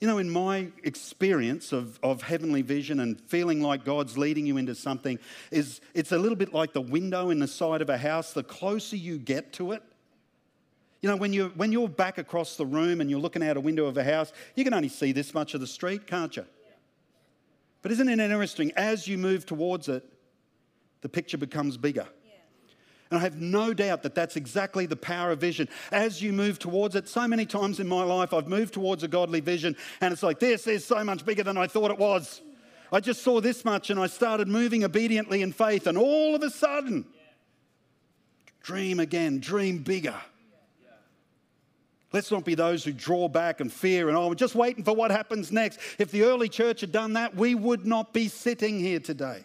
You 0.00 0.06
know, 0.06 0.18
in 0.18 0.30
my 0.30 0.68
experience 0.84 1.72
of, 1.72 1.98
of 2.04 2.22
heavenly 2.22 2.62
vision 2.62 3.00
and 3.00 3.20
feeling 3.22 3.60
like 3.60 3.84
God's 3.84 4.16
leading 4.16 4.46
you 4.46 4.58
into 4.58 4.76
something, 4.76 5.18
is 5.50 5.80
it's 5.92 6.12
a 6.12 6.18
little 6.18 6.36
bit 6.36 6.54
like 6.54 6.72
the 6.72 6.80
window 6.80 7.30
in 7.30 7.40
the 7.40 7.48
side 7.48 7.82
of 7.82 7.90
a 7.90 7.98
house. 7.98 8.32
The 8.32 8.44
closer 8.44 8.94
you 8.94 9.18
get 9.18 9.52
to 9.54 9.72
it, 9.72 9.82
you 11.02 11.08
know, 11.08 11.16
when 11.16 11.32
you're, 11.32 11.48
when 11.48 11.72
you're 11.72 11.88
back 11.88 12.18
across 12.18 12.54
the 12.54 12.64
room 12.64 13.00
and 13.00 13.10
you're 13.10 13.18
looking 13.18 13.42
out 13.42 13.56
a 13.56 13.60
window 13.60 13.86
of 13.86 13.96
a 13.96 14.04
house, 14.04 14.32
you 14.54 14.62
can 14.62 14.72
only 14.72 14.88
see 14.88 15.10
this 15.10 15.34
much 15.34 15.52
of 15.54 15.60
the 15.60 15.66
street, 15.66 16.06
can't 16.06 16.36
you? 16.36 16.46
But 17.82 17.90
isn't 17.90 18.08
it 18.08 18.20
interesting? 18.20 18.70
As 18.76 19.08
you 19.08 19.18
move 19.18 19.46
towards 19.46 19.88
it, 19.88 20.04
the 21.00 21.08
picture 21.08 21.38
becomes 21.38 21.76
bigger. 21.76 22.06
And 23.10 23.18
I 23.18 23.22
have 23.22 23.40
no 23.40 23.74
doubt 23.74 24.04
that 24.04 24.14
that's 24.14 24.36
exactly 24.36 24.86
the 24.86 24.96
power 24.96 25.32
of 25.32 25.40
vision. 25.40 25.68
As 25.90 26.22
you 26.22 26.32
move 26.32 26.60
towards 26.60 26.94
it, 26.94 27.08
so 27.08 27.26
many 27.26 27.44
times 27.44 27.80
in 27.80 27.88
my 27.88 28.04
life, 28.04 28.32
I've 28.32 28.46
moved 28.46 28.74
towards 28.74 29.02
a 29.02 29.08
godly 29.08 29.40
vision, 29.40 29.76
and 30.00 30.12
it's 30.12 30.22
like, 30.22 30.38
this 30.38 30.66
is 30.66 30.84
so 30.84 31.02
much 31.02 31.24
bigger 31.24 31.42
than 31.42 31.56
I 31.56 31.66
thought 31.66 31.90
it 31.90 31.98
was. 31.98 32.40
I 32.92 33.00
just 33.00 33.22
saw 33.22 33.40
this 33.40 33.64
much, 33.64 33.90
and 33.90 33.98
I 33.98 34.06
started 34.06 34.46
moving 34.46 34.84
obediently 34.84 35.42
in 35.42 35.52
faith, 35.52 35.88
and 35.88 35.98
all 35.98 36.36
of 36.36 36.42
a 36.42 36.50
sudden, 36.50 37.04
dream 38.62 39.00
again, 39.00 39.40
dream 39.40 39.78
bigger. 39.78 40.14
Let's 42.12 42.30
not 42.30 42.44
be 42.44 42.54
those 42.56 42.84
who 42.84 42.92
draw 42.92 43.28
back 43.28 43.60
and 43.60 43.72
fear 43.72 44.08
and, 44.08 44.18
oh, 44.18 44.28
we're 44.28 44.34
just 44.34 44.56
waiting 44.56 44.82
for 44.82 44.94
what 44.94 45.12
happens 45.12 45.52
next. 45.52 45.78
If 45.98 46.10
the 46.10 46.24
early 46.24 46.48
church 46.48 46.80
had 46.80 46.90
done 46.90 47.12
that, 47.12 47.36
we 47.36 47.54
would 47.54 47.86
not 47.86 48.12
be 48.12 48.26
sitting 48.26 48.80
here 48.80 48.98
today. 48.98 49.44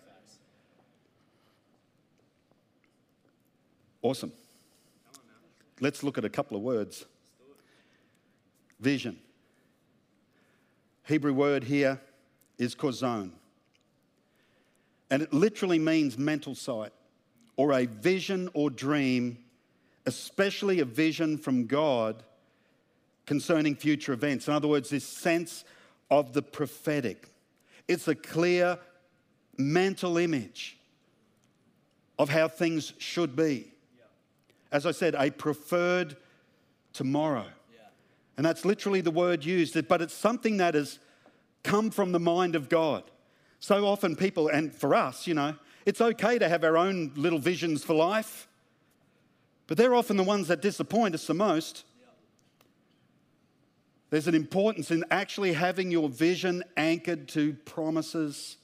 Awesome. 4.06 4.34
Let's 5.80 6.04
look 6.04 6.20
at 6.20 6.26
a 6.26 6.30
couple 6.30 6.56
of 6.56 6.62
words. 6.62 7.06
Vision. 8.80 9.18
Hebrew 11.08 11.34
word 11.34 11.64
here 11.64 12.00
is 12.60 12.76
chazon. 12.76 13.32
And 15.10 15.24
it 15.24 15.34
literally 15.34 15.80
means 15.80 16.20
mental 16.20 16.54
sight 16.54 16.92
or 17.56 17.74
a 17.74 17.88
vision 17.88 18.48
or 18.54 18.70
dream, 18.70 19.40
especially 20.06 20.82
a 20.82 20.86
vision 20.86 21.36
from 21.36 21.66
God 21.66 22.22
concerning 23.26 23.76
future 23.76 24.14
events. 24.14 24.48
In 24.48 24.54
other 24.54 24.68
words, 24.68 24.92
this 24.92 25.04
sense 25.04 25.66
of 26.12 26.34
the 26.34 26.44
prophetic. 26.44 27.28
It's 27.88 28.08
a 28.08 28.14
clear 28.14 28.78
mental 29.58 30.20
image 30.20 30.78
of 32.20 32.30
how 32.30 32.48
things 32.48 32.94
should 33.00 33.36
be 33.36 33.72
as 34.72 34.86
I 34.86 34.92
said, 34.92 35.16
a 35.18 35.32
preferred 35.32 36.18
tomorrow. 36.94 37.46
Yeah. 37.74 37.88
And 38.38 38.46
that's 38.46 38.66
literally 38.66 39.02
the 39.02 39.12
word 39.12 39.46
used, 39.46 39.88
but 39.88 40.02
it's 40.02 40.14
something 40.14 40.58
that 40.58 40.76
has 40.76 41.00
come 41.64 41.92
from 41.92 42.12
the 42.12 42.20
mind 42.20 42.56
of 42.56 42.70
God. 42.70 43.04
So 43.60 43.86
often, 43.86 44.16
people, 44.16 44.48
and 44.48 44.74
for 44.74 44.94
us, 44.94 45.28
you 45.28 45.34
know, 45.34 45.56
it's 45.86 46.02
okay 46.02 46.38
to 46.40 46.50
have 46.50 46.64
our 46.64 46.78
own 46.78 47.12
little 47.16 47.40
visions 47.40 47.84
for 47.84 47.94
life, 47.94 48.48
but 49.68 49.78
they're 49.78 49.96
often 49.96 50.18
the 50.18 50.24
ones 50.24 50.48
that 50.48 50.62
disappoint 50.62 51.16
us 51.16 51.26
the 51.28 51.34
most. 51.34 51.84
There's 54.10 54.28
an 54.28 54.36
importance 54.36 54.92
in 54.92 55.04
actually 55.10 55.54
having 55.54 55.92
your 55.92 56.10
vision 56.10 56.64
anchored 56.78 57.28
to 57.30 57.54
promises 57.66 58.58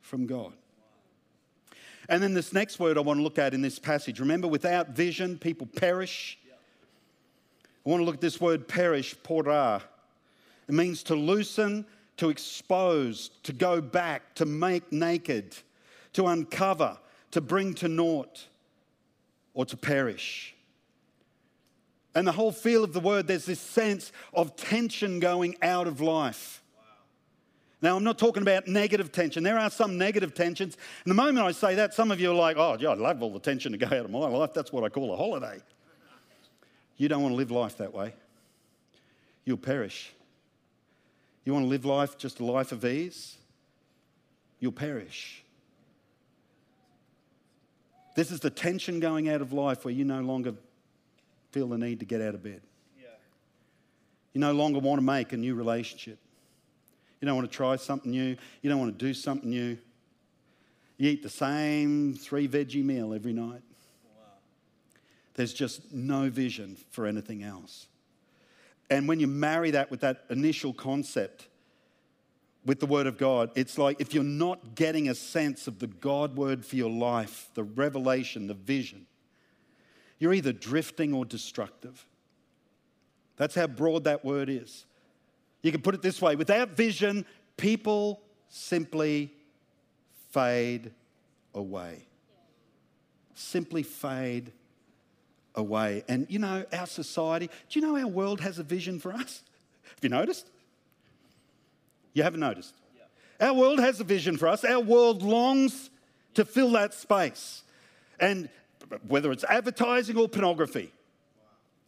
from 0.00 0.26
God. 0.26 0.54
And 2.08 2.22
then 2.22 2.32
this 2.34 2.52
next 2.52 2.78
word 2.78 2.96
I 2.96 3.00
want 3.00 3.18
to 3.18 3.22
look 3.22 3.38
at 3.38 3.52
in 3.52 3.60
this 3.60 3.78
passage. 3.78 4.18
Remember, 4.20 4.48
without 4.48 4.90
vision, 4.90 5.38
people 5.38 5.66
perish. 5.66 6.38
I 7.84 7.90
want 7.90 8.00
to 8.00 8.04
look 8.04 8.16
at 8.16 8.20
this 8.20 8.40
word 8.40 8.66
perish, 8.66 9.14
porah. 9.22 9.82
It 10.68 10.74
means 10.74 11.02
to 11.04 11.14
loosen, 11.14 11.86
to 12.18 12.28
expose, 12.30 13.30
to 13.44 13.52
go 13.52 13.80
back, 13.80 14.34
to 14.36 14.44
make 14.44 14.90
naked, 14.92 15.56
to 16.14 16.26
uncover, 16.26 16.98
to 17.30 17.40
bring 17.40 17.74
to 17.74 17.88
naught, 17.88 18.46
or 19.54 19.64
to 19.66 19.76
perish. 19.76 20.54
And 22.14 22.26
the 22.26 22.32
whole 22.32 22.52
feel 22.52 22.84
of 22.84 22.92
the 22.92 23.00
word, 23.00 23.26
there's 23.26 23.44
this 23.44 23.60
sense 23.60 24.12
of 24.34 24.56
tension 24.56 25.20
going 25.20 25.56
out 25.62 25.86
of 25.86 26.00
life. 26.00 26.57
Now, 27.80 27.96
I'm 27.96 28.02
not 28.02 28.18
talking 28.18 28.42
about 28.42 28.66
negative 28.66 29.12
tension. 29.12 29.44
There 29.44 29.58
are 29.58 29.70
some 29.70 29.98
negative 29.98 30.34
tensions. 30.34 30.76
And 31.04 31.10
the 31.10 31.14
moment 31.14 31.46
I 31.46 31.52
say 31.52 31.76
that, 31.76 31.94
some 31.94 32.10
of 32.10 32.20
you 32.20 32.32
are 32.32 32.34
like, 32.34 32.56
oh, 32.56 32.76
gee, 32.76 32.86
I'd 32.86 32.98
love 32.98 33.22
all 33.22 33.32
the 33.32 33.38
tension 33.38 33.70
to 33.72 33.78
go 33.78 33.86
out 33.86 34.04
of 34.04 34.10
my 34.10 34.26
life. 34.26 34.52
That's 34.52 34.72
what 34.72 34.82
I 34.82 34.88
call 34.88 35.14
a 35.14 35.16
holiday. 35.16 35.60
You 36.96 37.08
don't 37.08 37.22
want 37.22 37.32
to 37.32 37.36
live 37.36 37.52
life 37.52 37.76
that 37.76 37.94
way. 37.94 38.14
You'll 39.44 39.58
perish. 39.58 40.12
You 41.44 41.52
want 41.52 41.64
to 41.64 41.68
live 41.68 41.84
life 41.84 42.18
just 42.18 42.40
a 42.40 42.44
life 42.44 42.72
of 42.72 42.84
ease? 42.84 43.36
You'll 44.58 44.72
perish. 44.72 45.44
This 48.16 48.32
is 48.32 48.40
the 48.40 48.50
tension 48.50 48.98
going 48.98 49.28
out 49.28 49.40
of 49.40 49.52
life 49.52 49.84
where 49.84 49.94
you 49.94 50.04
no 50.04 50.20
longer 50.20 50.54
feel 51.52 51.68
the 51.68 51.78
need 51.78 52.00
to 52.00 52.04
get 52.04 52.20
out 52.20 52.34
of 52.34 52.42
bed. 52.42 52.60
Yeah. 53.00 53.06
You 54.32 54.40
no 54.40 54.52
longer 54.52 54.80
want 54.80 54.98
to 54.98 55.04
make 55.04 55.32
a 55.32 55.36
new 55.36 55.54
relationship. 55.54 56.18
You 57.20 57.26
don't 57.26 57.36
want 57.36 57.50
to 57.50 57.56
try 57.56 57.76
something 57.76 58.10
new. 58.10 58.36
You 58.62 58.70
don't 58.70 58.78
want 58.78 58.98
to 58.98 59.04
do 59.04 59.12
something 59.12 59.50
new. 59.50 59.78
You 60.96 61.10
eat 61.10 61.22
the 61.22 61.28
same 61.28 62.14
three 62.14 62.48
veggie 62.48 62.84
meal 62.84 63.14
every 63.14 63.32
night. 63.32 63.62
There's 65.34 65.52
just 65.52 65.92
no 65.92 66.28
vision 66.28 66.76
for 66.90 67.06
anything 67.06 67.44
else. 67.44 67.86
And 68.90 69.06
when 69.06 69.20
you 69.20 69.26
marry 69.26 69.70
that 69.72 69.90
with 69.90 70.00
that 70.00 70.24
initial 70.30 70.72
concept, 70.72 71.46
with 72.64 72.80
the 72.80 72.86
Word 72.86 73.06
of 73.06 73.18
God, 73.18 73.50
it's 73.54 73.78
like 73.78 74.00
if 74.00 74.12
you're 74.12 74.24
not 74.24 74.74
getting 74.74 75.08
a 75.08 75.14
sense 75.14 75.68
of 75.68 75.78
the 75.78 75.86
God 75.86 76.36
word 76.36 76.66
for 76.66 76.76
your 76.76 76.90
life, 76.90 77.48
the 77.54 77.62
revelation, 77.62 78.46
the 78.46 78.54
vision, 78.54 79.06
you're 80.18 80.34
either 80.34 80.52
drifting 80.52 81.14
or 81.14 81.24
destructive. 81.24 82.04
That's 83.36 83.54
how 83.54 83.68
broad 83.68 84.04
that 84.04 84.24
word 84.24 84.48
is. 84.48 84.84
You 85.62 85.72
can 85.72 85.80
put 85.80 85.94
it 85.94 86.02
this 86.02 86.22
way 86.22 86.36
without 86.36 86.70
vision, 86.70 87.24
people 87.56 88.20
simply 88.48 89.32
fade 90.30 90.92
away. 91.54 92.06
Simply 93.34 93.82
fade 93.82 94.52
away. 95.54 96.04
And 96.08 96.26
you 96.28 96.38
know, 96.38 96.64
our 96.72 96.86
society, 96.86 97.50
do 97.68 97.80
you 97.80 97.86
know 97.86 97.96
our 97.96 98.06
world 98.06 98.40
has 98.40 98.58
a 98.58 98.62
vision 98.62 98.98
for 98.98 99.12
us? 99.12 99.42
Have 99.82 99.98
you 100.02 100.10
noticed? 100.10 100.48
You 102.14 102.22
haven't 102.22 102.40
noticed? 102.40 102.74
Yeah. 102.96 103.48
Our 103.48 103.54
world 103.54 103.80
has 103.80 104.00
a 104.00 104.04
vision 104.04 104.36
for 104.36 104.48
us. 104.48 104.64
Our 104.64 104.80
world 104.80 105.22
longs 105.22 105.90
to 106.34 106.44
fill 106.44 106.72
that 106.72 106.94
space. 106.94 107.62
And 108.20 108.48
whether 109.06 109.30
it's 109.32 109.44
advertising 109.44 110.16
or 110.16 110.28
pornography, 110.28 110.92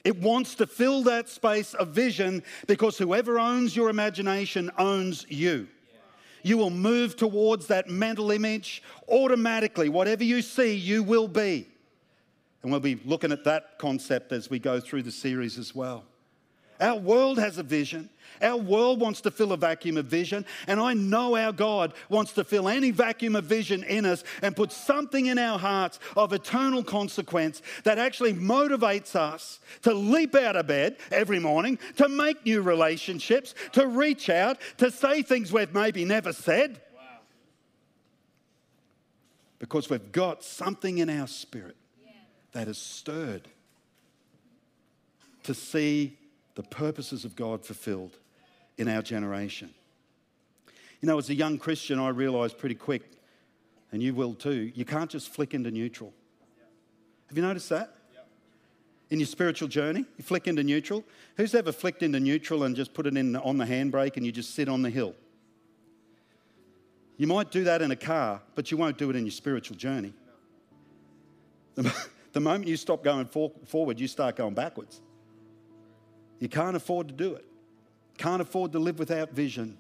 it 0.04 0.18
wants 0.20 0.54
to 0.56 0.66
fill 0.66 1.02
that 1.04 1.28
space 1.28 1.74
of 1.74 1.88
vision 1.88 2.42
because 2.66 2.96
whoever 2.96 3.38
owns 3.38 3.76
your 3.76 3.90
imagination 3.90 4.70
owns 4.78 5.26
you. 5.28 5.68
You 6.42 6.56
will 6.56 6.70
move 6.70 7.16
towards 7.16 7.66
that 7.66 7.88
mental 7.88 8.30
image 8.30 8.82
automatically. 9.08 9.88
Whatever 9.88 10.24
you 10.24 10.40
see, 10.40 10.74
you 10.74 11.02
will 11.02 11.28
be. 11.28 11.68
And 12.62 12.70
we'll 12.70 12.80
be 12.80 13.00
looking 13.04 13.32
at 13.32 13.44
that 13.44 13.78
concept 13.78 14.32
as 14.32 14.48
we 14.48 14.58
go 14.58 14.80
through 14.80 15.02
the 15.02 15.12
series 15.12 15.58
as 15.58 15.74
well. 15.74 16.04
Our 16.80 16.98
world 16.98 17.38
has 17.38 17.58
a 17.58 17.62
vision. 17.62 18.08
Our 18.42 18.56
world 18.56 19.00
wants 19.00 19.20
to 19.22 19.30
fill 19.30 19.52
a 19.52 19.56
vacuum 19.56 19.96
of 19.98 20.06
vision. 20.06 20.46
And 20.66 20.80
I 20.80 20.94
know 20.94 21.36
our 21.36 21.52
God 21.52 21.92
wants 22.08 22.32
to 22.34 22.44
fill 22.44 22.68
any 22.68 22.90
vacuum 22.90 23.36
of 23.36 23.44
vision 23.44 23.82
in 23.84 24.06
us 24.06 24.24
and 24.40 24.56
put 24.56 24.72
something 24.72 25.26
in 25.26 25.38
our 25.38 25.58
hearts 25.58 25.98
of 26.16 26.32
eternal 26.32 26.82
consequence 26.82 27.60
that 27.84 27.98
actually 27.98 28.32
motivates 28.32 29.14
us 29.14 29.60
to 29.82 29.92
leap 29.92 30.34
out 30.34 30.56
of 30.56 30.66
bed 30.66 30.96
every 31.10 31.38
morning, 31.38 31.78
to 31.96 32.08
make 32.08 32.44
new 32.46 32.62
relationships, 32.62 33.54
to 33.72 33.86
reach 33.86 34.30
out, 34.30 34.58
to 34.78 34.90
say 34.90 35.22
things 35.22 35.52
we've 35.52 35.74
maybe 35.74 36.04
never 36.04 36.32
said. 36.32 36.80
Because 39.58 39.90
we've 39.90 40.10
got 40.12 40.42
something 40.42 40.96
in 40.96 41.10
our 41.10 41.26
spirit 41.26 41.76
yeah. 42.02 42.12
that 42.52 42.66
is 42.66 42.78
stirred 42.78 43.46
to 45.42 45.52
see 45.52 46.16
the 46.61 46.68
purposes 46.68 47.25
of 47.25 47.35
God 47.35 47.64
fulfilled 47.64 48.18
in 48.77 48.87
our 48.87 49.01
generation. 49.01 49.70
You 51.01 51.09
know, 51.09 51.16
as 51.16 51.31
a 51.31 51.35
young 51.35 51.57
Christian, 51.57 51.99
I 51.99 52.11
realised 52.11 52.59
pretty 52.59 52.75
quick, 52.75 53.12
and 53.92 54.03
you 54.03 54.14
will 54.14 54.35
too, 54.35 54.70
you 54.75 54.85
can't 54.85 55.09
just 55.09 55.31
flick 55.31 55.55
into 55.55 55.70
neutral. 55.70 56.12
Have 57.29 57.37
you 57.38 57.42
noticed 57.42 57.70
that? 57.70 57.94
In 59.09 59.18
your 59.18 59.27
spiritual 59.27 59.68
journey, 59.68 60.05
you 60.18 60.23
flick 60.23 60.46
into 60.46 60.62
neutral. 60.62 61.03
Who's 61.38 61.55
ever 61.55 61.73
flicked 61.73 62.03
into 62.03 62.20
neutral 62.20 62.64
and 62.64 62.77
just 62.77 62.92
put 62.92 63.07
it 63.07 63.16
in 63.16 63.37
on 63.37 63.57
the 63.57 63.64
handbrake 63.64 64.18
and 64.18 64.27
you 64.27 64.31
just 64.31 64.55
sit 64.55 64.68
on 64.68 64.83
the 64.83 64.90
hill? 64.90 65.14
You 67.16 67.27
might 67.27 67.51
do 67.51 67.64
that 67.64 67.81
in 67.81 67.90
a 67.90 67.96
car, 67.96 68.42
but 68.55 68.70
you 68.70 68.77
won't 68.77 68.99
do 68.99 69.09
it 69.09 69.16
in 69.16 69.25
your 69.25 69.33
spiritual 69.33 69.79
journey. 69.79 70.12
The, 71.75 71.90
moment 72.40 72.68
you 72.68 72.77
stop 72.77 73.03
going 73.03 73.25
for, 73.25 73.51
forward, 73.64 73.99
you 73.99 74.09
start 74.09 74.37
going 74.37 74.53
backwards. 74.53 75.01
You 76.40 76.48
can't 76.48 76.74
afford 76.74 77.09
to 77.09 77.14
do 77.14 77.35
it. 77.35 77.44
Can't 78.18 78.42
afford 78.42 78.72
to 78.72 78.79
live 78.79 78.98
without 78.98 79.31
vision, 79.31 79.79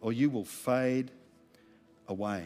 or 0.00 0.12
you 0.12 0.28
will 0.28 0.44
fade 0.44 1.10
away. 2.06 2.40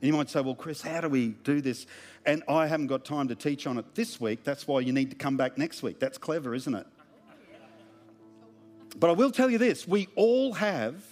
And 0.00 0.08
you 0.08 0.12
might 0.12 0.28
say, 0.28 0.40
Well, 0.40 0.54
Chris, 0.54 0.82
how 0.82 1.00
do 1.00 1.08
we 1.08 1.28
do 1.28 1.60
this? 1.60 1.86
And 2.26 2.42
I 2.48 2.66
haven't 2.66 2.88
got 2.88 3.04
time 3.04 3.28
to 3.28 3.34
teach 3.34 3.66
on 3.66 3.78
it 3.78 3.94
this 3.94 4.20
week. 4.20 4.44
That's 4.44 4.66
why 4.66 4.80
you 4.80 4.92
need 4.92 5.10
to 5.10 5.16
come 5.16 5.36
back 5.36 5.56
next 5.56 5.82
week. 5.82 5.98
That's 5.98 6.18
clever, 6.18 6.54
isn't 6.54 6.74
it? 6.74 6.86
But 8.96 9.10
I 9.10 9.12
will 9.14 9.30
tell 9.30 9.48
you 9.48 9.58
this 9.58 9.88
we 9.88 10.08
all 10.16 10.52
have 10.54 11.02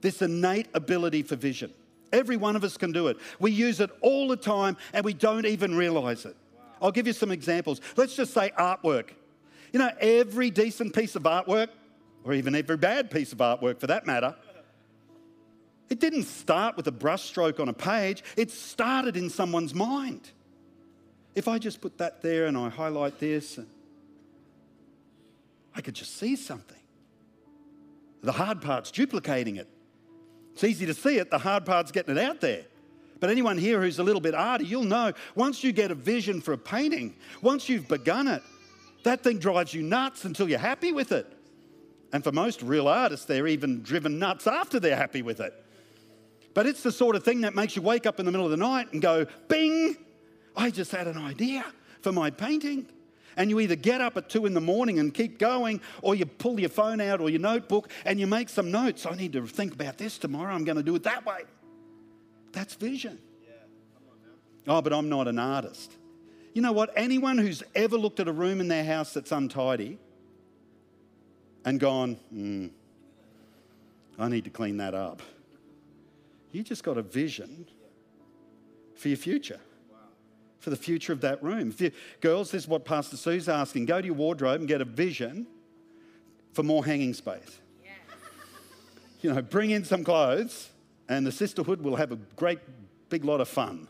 this 0.00 0.20
innate 0.20 0.68
ability 0.74 1.22
for 1.22 1.36
vision. 1.36 1.72
Every 2.12 2.36
one 2.36 2.56
of 2.56 2.64
us 2.64 2.76
can 2.76 2.92
do 2.92 3.06
it. 3.08 3.16
We 3.38 3.52
use 3.52 3.80
it 3.80 3.90
all 4.02 4.28
the 4.28 4.36
time 4.36 4.76
and 4.92 5.04
we 5.04 5.14
don't 5.14 5.46
even 5.46 5.74
realize 5.74 6.26
it. 6.26 6.36
I'll 6.80 6.92
give 6.92 7.06
you 7.06 7.12
some 7.12 7.30
examples. 7.30 7.80
Let's 7.96 8.14
just 8.14 8.34
say 8.34 8.52
artwork. 8.58 9.10
You 9.72 9.78
know, 9.78 9.90
every 10.00 10.50
decent 10.50 10.94
piece 10.94 11.16
of 11.16 11.22
artwork, 11.22 11.68
or 12.24 12.34
even 12.34 12.54
every 12.54 12.76
bad 12.76 13.10
piece 13.10 13.32
of 13.32 13.38
artwork 13.38 13.80
for 13.80 13.86
that 13.88 14.06
matter, 14.06 14.34
it 15.88 16.00
didn't 16.00 16.24
start 16.24 16.76
with 16.76 16.86
a 16.86 16.92
brushstroke 16.92 17.60
on 17.60 17.68
a 17.68 17.72
page, 17.72 18.22
it 18.36 18.50
started 18.50 19.16
in 19.16 19.28
someone's 19.28 19.74
mind. 19.74 20.30
If 21.34 21.48
I 21.48 21.58
just 21.58 21.80
put 21.80 21.98
that 21.98 22.22
there 22.22 22.46
and 22.46 22.56
I 22.56 22.68
highlight 22.68 23.18
this, 23.18 23.58
I 25.74 25.80
could 25.80 25.94
just 25.94 26.16
see 26.18 26.36
something. 26.36 26.76
The 28.22 28.32
hard 28.32 28.60
part's 28.60 28.90
duplicating 28.90 29.56
it. 29.56 29.68
It's 30.52 30.64
easy 30.64 30.86
to 30.86 30.94
see 30.94 31.16
it, 31.16 31.30
the 31.30 31.38
hard 31.38 31.64
part's 31.64 31.90
getting 31.92 32.16
it 32.16 32.22
out 32.22 32.40
there. 32.40 32.64
But 33.20 33.30
anyone 33.30 33.56
here 33.56 33.80
who's 33.80 33.98
a 33.98 34.02
little 34.02 34.20
bit 34.20 34.34
arty, 34.34 34.66
you'll 34.66 34.84
know 34.84 35.12
once 35.34 35.64
you 35.64 35.72
get 35.72 35.90
a 35.90 35.94
vision 35.94 36.40
for 36.40 36.52
a 36.52 36.58
painting, 36.58 37.14
once 37.40 37.68
you've 37.68 37.88
begun 37.88 38.28
it, 38.28 38.42
that 39.04 39.22
thing 39.22 39.38
drives 39.38 39.74
you 39.74 39.82
nuts 39.82 40.24
until 40.24 40.48
you're 40.48 40.58
happy 40.58 40.92
with 40.92 41.12
it. 41.12 41.26
And 42.12 42.22
for 42.22 42.32
most 42.32 42.62
real 42.62 42.88
artists, 42.88 43.26
they're 43.26 43.46
even 43.46 43.82
driven 43.82 44.18
nuts 44.18 44.46
after 44.46 44.78
they're 44.78 44.96
happy 44.96 45.22
with 45.22 45.40
it. 45.40 45.54
But 46.54 46.66
it's 46.66 46.82
the 46.82 46.92
sort 46.92 47.16
of 47.16 47.24
thing 47.24 47.40
that 47.42 47.54
makes 47.54 47.74
you 47.74 47.82
wake 47.82 48.04
up 48.04 48.20
in 48.20 48.26
the 48.26 48.32
middle 48.32 48.44
of 48.44 48.50
the 48.50 48.58
night 48.58 48.92
and 48.92 49.00
go, 49.00 49.26
bing, 49.48 49.96
I 50.54 50.70
just 50.70 50.90
had 50.90 51.06
an 51.06 51.16
idea 51.16 51.64
for 52.02 52.12
my 52.12 52.30
painting. 52.30 52.86
And 53.38 53.48
you 53.48 53.60
either 53.60 53.76
get 53.76 54.02
up 54.02 54.18
at 54.18 54.28
two 54.28 54.44
in 54.44 54.52
the 54.52 54.60
morning 54.60 54.98
and 54.98 55.14
keep 55.14 55.38
going, 55.38 55.80
or 56.02 56.14
you 56.14 56.26
pull 56.26 56.60
your 56.60 56.68
phone 56.68 57.00
out 57.00 57.22
or 57.22 57.30
your 57.30 57.40
notebook 57.40 57.90
and 58.04 58.20
you 58.20 58.26
make 58.26 58.50
some 58.50 58.70
notes. 58.70 59.06
I 59.06 59.14
need 59.14 59.32
to 59.32 59.46
think 59.46 59.72
about 59.72 59.96
this 59.96 60.18
tomorrow. 60.18 60.52
I'm 60.52 60.64
going 60.64 60.76
to 60.76 60.82
do 60.82 60.94
it 60.94 61.04
that 61.04 61.24
way. 61.24 61.44
That's 62.52 62.74
vision. 62.74 63.18
Oh, 64.68 64.82
but 64.82 64.92
I'm 64.92 65.08
not 65.08 65.28
an 65.28 65.38
artist. 65.38 65.96
You 66.52 66.60
know 66.60 66.72
what? 66.72 66.90
Anyone 66.96 67.38
who's 67.38 67.62
ever 67.74 67.96
looked 67.96 68.20
at 68.20 68.28
a 68.28 68.32
room 68.32 68.60
in 68.60 68.68
their 68.68 68.84
house 68.84 69.14
that's 69.14 69.32
untidy 69.32 69.98
and 71.64 71.80
gone, 71.80 72.18
mm, 72.34 72.70
I 74.18 74.28
need 74.28 74.44
to 74.44 74.50
clean 74.50 74.76
that 74.76 74.94
up. 74.94 75.22
You 76.50 76.62
just 76.62 76.84
got 76.84 76.98
a 76.98 77.02
vision 77.02 77.66
for 78.94 79.08
your 79.08 79.16
future, 79.16 79.60
for 80.60 80.70
the 80.70 80.76
future 80.76 81.12
of 81.12 81.22
that 81.22 81.42
room. 81.42 81.70
If 81.70 81.80
you, 81.80 81.90
girls, 82.20 82.50
this 82.50 82.64
is 82.64 82.68
what 82.68 82.84
Pastor 82.84 83.16
Sue's 83.16 83.48
asking. 83.48 83.86
Go 83.86 84.00
to 84.00 84.06
your 84.06 84.14
wardrobe 84.14 84.60
and 84.60 84.68
get 84.68 84.82
a 84.82 84.84
vision 84.84 85.46
for 86.52 86.62
more 86.62 86.84
hanging 86.84 87.14
space. 87.14 87.58
You 89.22 89.32
know, 89.32 89.40
bring 89.40 89.70
in 89.70 89.84
some 89.84 90.04
clothes, 90.04 90.68
and 91.08 91.26
the 91.26 91.32
sisterhood 91.32 91.80
will 91.80 91.96
have 91.96 92.12
a 92.12 92.16
great 92.36 92.58
big 93.08 93.24
lot 93.24 93.40
of 93.40 93.48
fun. 93.48 93.88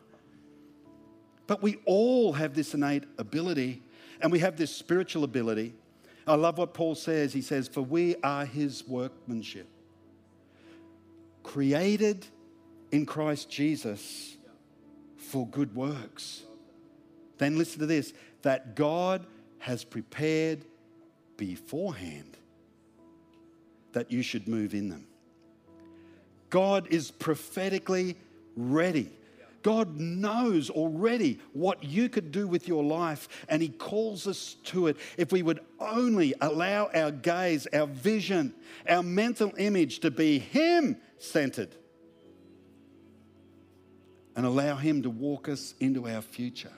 But 1.53 1.61
we 1.61 1.81
all 1.85 2.33
have 2.33 2.55
this 2.55 2.73
innate 2.73 3.05
ability 3.19 3.83
and 4.23 4.33
we 4.33 4.39
have 4.39 4.57
this 4.57 4.75
spiritual 4.75 5.23
ability. 5.23 5.75
I 6.27 6.35
love 6.35 6.57
what 6.57 6.73
Paul 6.73 6.95
says. 6.95 7.35
He 7.35 7.43
says, 7.43 7.69
For 7.69 7.83
we 7.83 8.17
are 8.23 8.47
his 8.47 8.89
workmanship, 8.89 9.69
created 11.43 12.25
in 12.91 13.05
Christ 13.05 13.51
Jesus 13.51 14.39
for 15.19 15.47
good 15.47 15.77
works. 15.77 16.41
Then 17.37 17.59
listen 17.59 17.81
to 17.81 17.87
this 17.87 18.15
that 18.41 18.75
God 18.75 19.27
has 19.59 19.85
prepared 19.85 20.65
beforehand 21.37 22.39
that 23.93 24.11
you 24.11 24.23
should 24.23 24.49
move 24.49 24.73
in 24.73 24.89
them. 24.89 25.07
God 26.49 26.87
is 26.89 27.11
prophetically 27.11 28.17
ready 28.57 29.11
God 29.63 29.99
knows 29.99 30.71
already 30.71 31.39
what 31.53 31.83
you 31.85 32.09
could 32.09 32.33
do 32.33 32.47
with 32.47 32.69
your 32.69 32.83
life, 32.83 33.29
and 33.49 33.63
He 33.63 33.69
calls 33.69 34.27
us 34.27 34.57
to 34.65 34.89
it 34.89 34.97
if 35.17 35.33
we 35.33 35.43
would 35.43 35.61
only 35.79 36.35
allow 36.41 36.91
our 36.95 37.11
gaze, 37.11 37.67
our 37.73 37.87
vision, 37.87 38.55
our 38.89 39.03
mental 39.03 39.53
image 39.59 40.01
to 40.01 40.11
be 40.11 40.39
Him 40.39 40.97
centered 41.19 41.75
and 44.35 44.47
allow 44.47 44.77
Him 44.77 45.03
to 45.03 45.11
walk 45.11 45.49
us 45.49 45.75
into 45.81 46.09
our 46.09 46.23
future. 46.23 46.73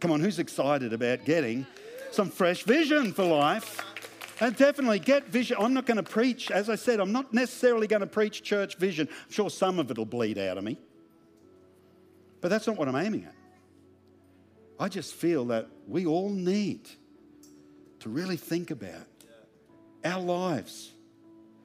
Come 0.00 0.10
on, 0.10 0.20
who's 0.20 0.38
excited 0.38 0.92
about 0.92 1.24
getting 1.24 1.66
some 2.10 2.30
fresh 2.30 2.62
vision 2.62 3.12
for 3.12 3.24
life? 3.24 3.84
And 4.40 4.54
definitely 4.54 5.00
get 5.00 5.26
vision. 5.26 5.56
I'm 5.58 5.74
not 5.74 5.84
going 5.84 5.96
to 5.96 6.02
preach, 6.04 6.52
as 6.52 6.70
I 6.70 6.76
said, 6.76 7.00
I'm 7.00 7.10
not 7.10 7.34
necessarily 7.34 7.88
going 7.88 8.02
to 8.02 8.06
preach 8.06 8.44
church 8.44 8.76
vision. 8.76 9.08
I'm 9.10 9.32
sure 9.32 9.50
some 9.50 9.80
of 9.80 9.90
it 9.90 9.98
will 9.98 10.06
bleed 10.06 10.38
out 10.38 10.58
of 10.58 10.62
me. 10.62 10.78
But 12.40 12.48
that's 12.48 12.66
not 12.66 12.76
what 12.76 12.88
I'm 12.88 12.96
aiming 12.96 13.24
at. 13.24 13.34
I 14.80 14.88
just 14.88 15.14
feel 15.14 15.46
that 15.46 15.66
we 15.86 16.06
all 16.06 16.30
need 16.30 16.88
to 18.00 18.08
really 18.08 18.36
think 18.36 18.70
about 18.70 19.06
our 20.04 20.20
lives, 20.20 20.92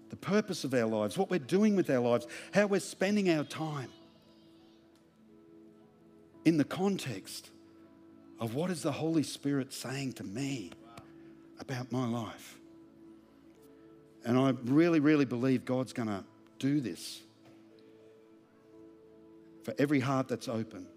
the 0.10 0.16
purpose 0.16 0.64
of 0.64 0.74
our 0.74 0.86
lives, 0.86 1.18
what 1.18 1.30
we're 1.30 1.40
doing 1.40 1.76
with 1.76 1.90
our 1.90 2.00
lives, 2.00 2.26
how 2.54 2.66
we're 2.66 2.80
spending 2.80 3.30
our 3.30 3.44
time 3.44 3.90
in 6.46 6.58
the 6.58 6.64
context 6.64 7.52
of 8.40 8.56
what 8.56 8.72
is 8.72 8.82
the 8.82 8.92
Holy 8.92 9.24
Spirit 9.24 9.72
saying 9.72 10.14
to 10.14 10.24
me 10.24 10.72
about 11.60 11.92
my 11.92 12.08
life. 12.08 12.58
And 14.26 14.38
I 14.38 14.50
really, 14.66 15.00
really 15.00 15.26
believe 15.26 15.66
God's 15.66 15.94
going 15.94 16.10
to 16.10 16.24
do 16.58 16.80
this 16.80 17.22
for 19.64 19.74
every 19.80 20.00
heart 20.00 20.28
that's 20.28 20.48
open. 20.48 20.88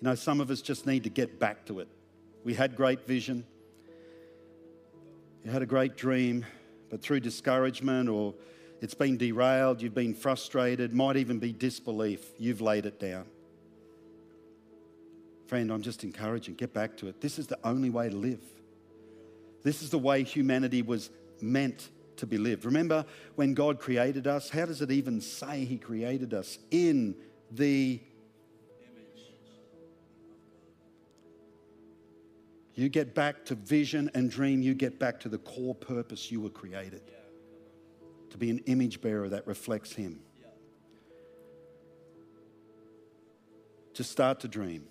You 0.00 0.08
know, 0.08 0.14
some 0.14 0.40
of 0.40 0.50
us 0.50 0.62
just 0.62 0.86
need 0.86 1.04
to 1.04 1.10
get 1.10 1.38
back 1.38 1.64
to 1.66 1.80
it. 1.80 1.88
We 2.44 2.54
had 2.54 2.74
great 2.74 3.06
vision, 3.06 3.44
you 5.44 5.50
had 5.50 5.62
a 5.62 5.66
great 5.66 5.96
dream, 5.96 6.44
but 6.90 7.02
through 7.02 7.20
discouragement 7.20 8.08
or 8.08 8.34
it's 8.80 8.94
been 8.94 9.16
derailed, 9.16 9.80
you've 9.80 9.94
been 9.94 10.14
frustrated, 10.14 10.92
might 10.92 11.16
even 11.16 11.38
be 11.38 11.52
disbelief, 11.52 12.24
you've 12.38 12.60
laid 12.60 12.84
it 12.84 12.98
down. 12.98 13.26
Friend, 15.46 15.70
I'm 15.70 15.82
just 15.82 16.02
encouraging, 16.02 16.54
get 16.54 16.72
back 16.72 16.96
to 16.96 17.08
it. 17.08 17.20
This 17.20 17.38
is 17.38 17.46
the 17.46 17.58
only 17.62 17.90
way 17.90 18.08
to 18.08 18.16
live. 18.16 18.42
This 19.62 19.82
is 19.82 19.90
the 19.90 19.98
way 19.98 20.24
humanity 20.24 20.82
was 20.82 21.10
meant 21.40 21.90
to 22.16 22.26
be 22.26 22.38
lived. 22.38 22.64
Remember 22.64 23.04
when 23.36 23.54
God 23.54 23.78
created 23.78 24.26
us? 24.26 24.50
How 24.50 24.66
does 24.66 24.82
it 24.82 24.90
even 24.90 25.20
say 25.20 25.64
He 25.64 25.76
created 25.76 26.34
us? 26.34 26.58
In 26.70 27.14
the. 27.52 28.00
You 32.74 32.88
get 32.88 33.14
back 33.14 33.44
to 33.46 33.54
vision 33.54 34.10
and 34.14 34.30
dream, 34.30 34.62
you 34.62 34.74
get 34.74 34.98
back 34.98 35.20
to 35.20 35.28
the 35.28 35.38
core 35.38 35.74
purpose 35.74 36.30
you 36.32 36.40
were 36.40 36.50
created 36.50 37.02
to 38.30 38.38
be 38.38 38.48
an 38.48 38.60
image 38.60 39.02
bearer 39.02 39.28
that 39.28 39.46
reflects 39.46 39.92
Him. 39.92 40.20
Just 43.92 44.10
start 44.10 44.40
to 44.40 44.48
dream. 44.48 44.86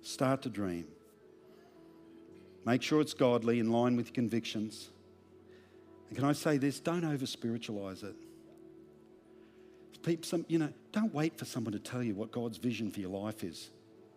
Start 0.00 0.40
to 0.42 0.48
dream. 0.48 0.86
Make 2.64 2.80
sure 2.80 3.02
it's 3.02 3.12
godly, 3.12 3.60
in 3.60 3.70
line 3.70 3.94
with 3.94 4.06
your 4.06 4.14
convictions. 4.14 4.88
And 6.08 6.16
can 6.16 6.24
I 6.24 6.32
say 6.32 6.56
this? 6.56 6.80
Don't 6.80 7.04
over 7.04 7.26
spiritualize 7.26 8.02
it 8.02 8.16
people, 10.06 10.24
some, 10.24 10.46
you 10.48 10.58
know, 10.58 10.72
don't 10.92 11.12
wait 11.12 11.36
for 11.36 11.44
someone 11.44 11.72
to 11.72 11.78
tell 11.78 12.02
you 12.02 12.14
what 12.14 12.30
God's 12.30 12.56
vision 12.56 12.90
for 12.90 13.00
your 13.00 13.10
life 13.10 13.44
is. 13.44 13.70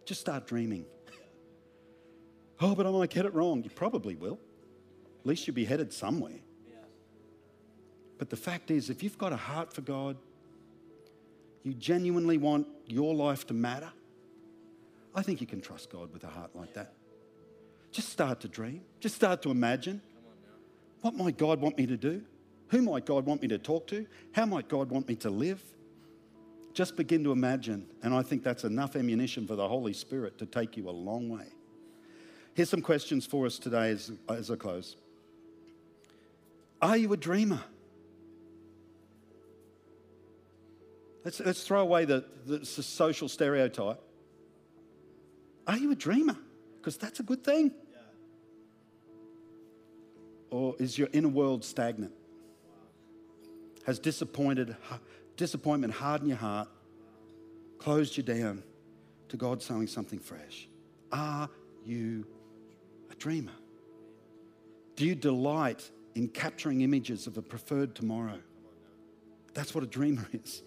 Just 0.06 0.22
start 0.22 0.48
dreaming. 0.48 0.86
Oh, 2.62 2.76
but 2.76 2.86
I 2.86 2.92
might 2.92 3.10
get 3.10 3.26
it 3.26 3.34
wrong. 3.34 3.64
You 3.64 3.70
probably 3.70 4.16
will. 4.16 4.38
At 5.22 5.26
least 5.26 5.48
you'll 5.48 5.56
be 5.56 5.64
headed 5.64 5.94
somewhere. 5.94 6.42
But 8.18 8.30
the 8.30 8.36
fact 8.36 8.70
is, 8.70 8.90
if 8.90 9.02
you've 9.02 9.18
got 9.18 9.32
a 9.32 9.38
heart 9.38 9.72
for 9.72 9.80
God, 9.80 10.18
you 11.64 11.74
genuinely 11.74 12.38
want 12.38 12.68
your 12.86 13.16
life 13.16 13.48
to 13.48 13.54
matter, 13.54 13.90
I 15.16 15.22
think 15.22 15.40
you 15.40 15.48
can 15.48 15.62
trust 15.62 15.90
God 15.90 16.12
with 16.12 16.26
a 16.26 16.28
heart 16.28 16.54
like 16.54 16.74
that. 16.74 16.92
Just 17.94 18.10
start 18.10 18.42
to 18.42 18.50
dream, 18.50 18.82
just 19.00 19.16
start 19.16 19.42
to 19.44 19.52
imagine. 19.52 20.02
What 21.00 21.16
might 21.16 21.38
God 21.38 21.62
want 21.62 21.78
me 21.78 21.86
to 21.86 21.96
do? 21.96 22.24
Who 22.72 22.82
might 22.82 23.06
God 23.06 23.26
want 23.26 23.42
me 23.42 23.48
to 23.48 23.58
talk 23.58 23.88
to? 23.88 24.06
How 24.34 24.46
might 24.46 24.68
God 24.68 24.90
want 24.90 25.08
me 25.08 25.16
to 25.16 25.30
live? 25.30 25.64
Just 26.74 26.96
begin 26.96 27.24
to 27.24 27.32
imagine, 27.32 27.88
and 28.04 28.14
I 28.14 28.22
think 28.22 28.44
that's 28.44 28.64
enough 28.64 28.96
ammunition 28.96 29.48
for 29.48 29.56
the 29.56 29.68
Holy 29.68 29.94
Spirit 29.94 30.38
to 30.38 30.46
take 30.46 30.78
you 30.78 30.90
a 30.90 30.92
long 30.92 31.30
way. 31.30 31.46
Here's 32.54 32.70
some 32.70 32.82
questions 32.82 33.26
for 33.26 33.46
us 33.46 33.60
today 33.60 33.92
as, 33.92 34.12
as 34.30 34.52
I 34.52 34.56
close. 34.56 34.96
Are 36.82 36.98
you 36.98 37.12
a 37.14 37.18
dreamer? 37.18 37.62
Let's, 41.26 41.40
let's 41.42 41.64
throw 41.64 41.82
away 41.82 42.06
the, 42.06 42.26
the 42.46 42.66
social 42.66 43.28
stereotype. 43.28 44.02
Are 45.68 45.78
you 45.78 45.92
a 45.92 45.96
dreamer? 45.96 46.38
Because 46.78 46.98
that's 46.98 47.20
a 47.20 47.24
good 47.24 47.44
thing. 47.44 47.72
Or 50.50 50.76
is 50.80 50.98
your 50.98 51.10
inner 51.14 51.28
world 51.28 51.64
stagnant? 51.64 52.14
Has 53.86 54.00
disappointed, 54.00 54.76
disappointment 55.40 55.94
hardened 55.94 56.28
your 56.28 56.38
heart, 56.38 56.68
closed 57.78 58.18
you 58.18 58.24
down 58.24 58.62
to 59.30 59.38
God 59.38 59.64
sowing 59.64 59.88
something 59.88 60.20
fresh? 60.20 60.68
Are 61.14 61.50
you 61.86 62.28
a 63.10 63.16
dreamer? 63.16 63.54
Do 64.98 65.06
you 65.06 65.16
delight 65.16 65.90
in 66.14 66.28
capturing 66.28 66.82
images 66.82 67.26
of 67.26 67.38
a 67.38 67.42
preferred 67.42 67.96
tomorrow? 67.96 68.40
That's 69.54 69.74
what 69.74 69.82
a 69.82 69.88
dreamer 69.88 70.28
is. 70.34 70.62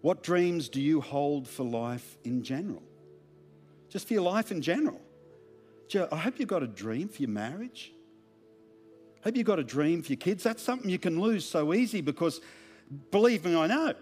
What 0.00 0.24
dreams 0.24 0.68
do 0.68 0.80
you 0.80 1.00
hold 1.00 1.46
for 1.46 1.62
life 1.62 2.18
in 2.24 2.42
general? 2.42 2.82
Just 3.88 4.08
for 4.08 4.14
your 4.14 4.24
life 4.24 4.50
in 4.50 4.60
general. 4.60 5.00
I 6.10 6.16
hope 6.16 6.40
you've 6.40 6.48
got 6.48 6.64
a 6.64 6.66
dream 6.66 7.08
for 7.08 7.22
your 7.22 7.30
marriage. 7.30 7.92
I 9.20 9.28
hope 9.28 9.36
you've 9.36 9.46
got 9.46 9.58
a 9.58 9.64
dream 9.64 10.02
for 10.02 10.08
your 10.08 10.18
kids. 10.18 10.42
That's 10.42 10.62
something 10.62 10.88
you 10.88 10.98
can 10.98 11.20
lose 11.20 11.44
so 11.44 11.74
easy 11.74 12.00
because, 12.00 12.40
believe 13.10 13.44
me, 13.44 13.56
I 13.56 13.66
know. 13.66 13.94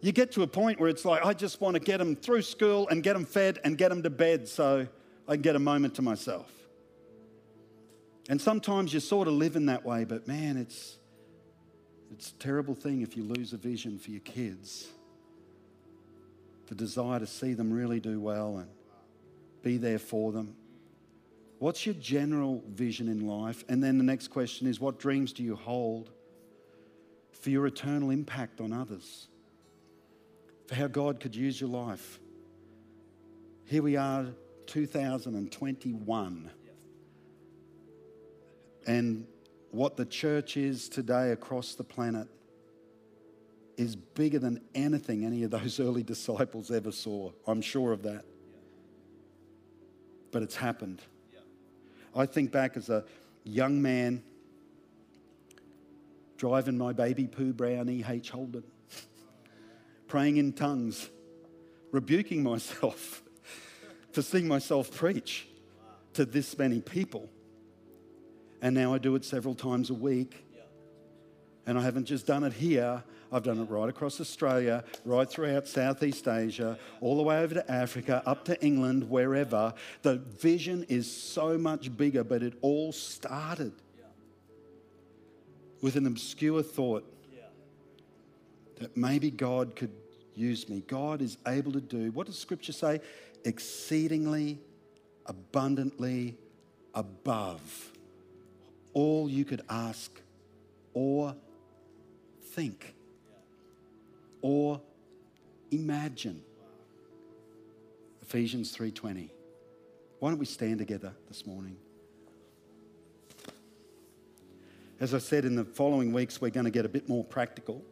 You 0.00 0.12
get 0.12 0.32
to 0.32 0.42
a 0.42 0.46
point 0.46 0.78
where 0.78 0.88
it's 0.88 1.04
like, 1.04 1.24
I 1.24 1.34
just 1.34 1.60
want 1.60 1.74
to 1.74 1.80
get 1.80 1.98
them 1.98 2.14
through 2.14 2.42
school 2.42 2.88
and 2.88 3.02
get 3.02 3.14
them 3.14 3.24
fed 3.24 3.58
and 3.64 3.76
get 3.76 3.88
them 3.88 4.02
to 4.04 4.10
bed 4.10 4.48
so 4.48 4.86
I 5.26 5.32
can 5.32 5.42
get 5.42 5.56
a 5.56 5.60
moment 5.60 5.96
to 5.96 6.02
myself. 6.02 6.50
And 8.28 8.40
sometimes 8.40 8.92
you 8.92 9.00
sort 9.00 9.26
of 9.26 9.34
live 9.34 9.56
in 9.56 9.66
that 9.66 9.84
way, 9.84 10.04
but 10.04 10.28
man, 10.28 10.56
it's, 10.56 10.98
it's 12.12 12.30
a 12.30 12.34
terrible 12.34 12.74
thing 12.74 13.00
if 13.00 13.16
you 13.16 13.24
lose 13.24 13.52
a 13.52 13.56
vision 13.56 13.98
for 13.98 14.10
your 14.10 14.20
kids. 14.20 14.86
The 16.66 16.74
desire 16.74 17.18
to 17.18 17.26
see 17.26 17.54
them 17.54 17.72
really 17.72 18.00
do 18.00 18.20
well 18.20 18.58
and 18.58 18.68
be 19.62 19.78
there 19.78 19.98
for 19.98 20.30
them. 20.30 20.54
What's 21.58 21.84
your 21.84 21.94
general 21.96 22.62
vision 22.68 23.08
in 23.08 23.26
life? 23.26 23.64
And 23.68 23.82
then 23.82 23.98
the 23.98 24.04
next 24.04 24.28
question 24.28 24.68
is 24.68 24.78
what 24.78 24.98
dreams 24.98 25.32
do 25.32 25.42
you 25.42 25.56
hold 25.56 26.10
for 27.32 27.50
your 27.50 27.66
eternal 27.66 28.10
impact 28.10 28.60
on 28.60 28.72
others? 28.72 29.26
For 30.66 30.76
how 30.76 30.86
God 30.86 31.18
could 31.18 31.34
use 31.34 31.60
your 31.60 31.70
life. 31.70 32.20
Here 33.64 33.82
we 33.82 33.96
are, 33.96 34.26
2021. 34.66 36.50
And 38.86 39.26
what 39.70 39.96
the 39.96 40.06
church 40.06 40.56
is 40.56 40.88
today 40.88 41.32
across 41.32 41.74
the 41.74 41.84
planet 41.84 42.28
is 43.76 43.96
bigger 43.96 44.38
than 44.38 44.60
anything 44.74 45.24
any 45.24 45.42
of 45.42 45.50
those 45.50 45.80
early 45.80 46.02
disciples 46.02 46.70
ever 46.70 46.92
saw. 46.92 47.32
I'm 47.46 47.62
sure 47.62 47.92
of 47.92 48.02
that. 48.04 48.24
But 50.30 50.42
it's 50.42 50.56
happened. 50.56 51.02
I 52.14 52.26
think 52.26 52.50
back 52.52 52.76
as 52.76 52.88
a 52.88 53.04
young 53.44 53.80
man 53.80 54.22
driving 56.36 56.78
my 56.78 56.92
baby 56.92 57.26
Pooh 57.26 57.52
Brown 57.52 57.88
E.H. 57.88 58.30
Holden, 58.30 58.62
praying 60.06 60.36
in 60.36 60.52
tongues, 60.52 61.10
rebuking 61.90 62.42
myself 62.42 63.22
for 64.12 64.22
seeing 64.22 64.48
myself 64.48 64.94
preach 64.94 65.48
to 66.14 66.24
this 66.24 66.56
many 66.56 66.80
people. 66.80 67.28
And 68.62 68.74
now 68.74 68.94
I 68.94 68.98
do 68.98 69.14
it 69.14 69.24
several 69.24 69.54
times 69.54 69.90
a 69.90 69.94
week. 69.94 70.44
And 71.66 71.78
I 71.78 71.82
haven't 71.82 72.06
just 72.06 72.26
done 72.26 72.44
it 72.44 72.54
here, 72.54 73.04
I've 73.30 73.42
done 73.42 73.58
it 73.60 73.64
right 73.64 73.88
across 73.88 74.20
Australia, 74.20 74.84
right 75.04 75.28
throughout 75.28 75.68
Southeast 75.68 76.26
Asia, 76.26 76.78
all 77.00 77.16
the 77.16 77.22
way 77.22 77.38
over 77.38 77.54
to 77.54 77.70
Africa, 77.70 78.22
up 78.24 78.44
to 78.46 78.62
England, 78.64 79.08
wherever. 79.10 79.74
The 80.02 80.16
vision 80.16 80.84
is 80.88 81.10
so 81.10 81.58
much 81.58 81.94
bigger, 81.96 82.24
but 82.24 82.42
it 82.42 82.54
all 82.62 82.92
started 82.92 83.72
with 85.80 85.96
an 85.96 86.06
obscure 86.06 86.62
thought 86.62 87.04
that 88.78 88.96
maybe 88.96 89.30
God 89.30 89.76
could 89.76 89.92
use 90.34 90.68
me. 90.68 90.82
God 90.86 91.20
is 91.20 91.36
able 91.46 91.72
to 91.72 91.80
do, 91.80 92.10
what 92.12 92.26
does 92.26 92.38
Scripture 92.38 92.72
say? 92.72 93.00
Exceedingly, 93.44 94.58
abundantly, 95.26 96.36
above 96.94 97.92
all 98.94 99.28
you 99.28 99.44
could 99.44 99.62
ask 99.68 100.10
or 100.94 101.34
think 102.52 102.94
or 104.42 104.80
imagine. 105.70 106.42
Ephesians 108.22 108.76
3:20. 108.76 109.30
Why 110.18 110.30
don't 110.30 110.38
we 110.38 110.46
stand 110.46 110.78
together 110.78 111.14
this 111.28 111.46
morning? 111.46 111.76
As 115.00 115.14
I 115.14 115.18
said 115.18 115.44
in 115.44 115.54
the 115.54 115.64
following 115.64 116.12
weeks 116.12 116.40
we're 116.40 116.50
going 116.50 116.64
to 116.64 116.70
get 116.70 116.84
a 116.84 116.88
bit 116.88 117.08
more 117.08 117.24
practical. 117.24 117.84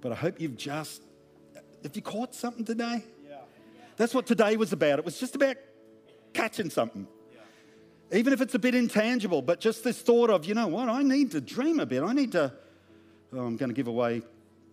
But 0.00 0.12
I 0.12 0.14
hope 0.14 0.40
you've 0.40 0.56
just 0.56 1.02
have 1.82 1.94
you 1.94 2.02
caught 2.02 2.34
something 2.34 2.64
today? 2.64 3.04
Yeah. 3.28 3.36
That's 3.96 4.14
what 4.14 4.26
today 4.26 4.56
was 4.56 4.72
about. 4.72 4.98
It 4.98 5.04
was 5.04 5.18
just 5.18 5.34
about 5.34 5.56
catching 6.32 6.70
something. 6.70 7.06
Yeah. 7.32 8.18
Even 8.18 8.32
if 8.32 8.40
it's 8.40 8.54
a 8.54 8.58
bit 8.58 8.74
intangible, 8.74 9.42
but 9.42 9.60
just 9.60 9.84
this 9.84 10.00
thought 10.00 10.30
of, 10.30 10.44
you 10.44 10.54
know 10.54 10.66
what, 10.66 10.88
I 10.88 11.02
need 11.02 11.30
to 11.32 11.40
dream 11.40 11.80
a 11.80 11.86
bit. 11.86 12.02
I 12.02 12.12
need 12.12 12.32
to, 12.32 12.52
oh, 13.32 13.40
I'm 13.40 13.56
going 13.56 13.70
to 13.70 13.74
give 13.74 13.86
away 13.86 14.22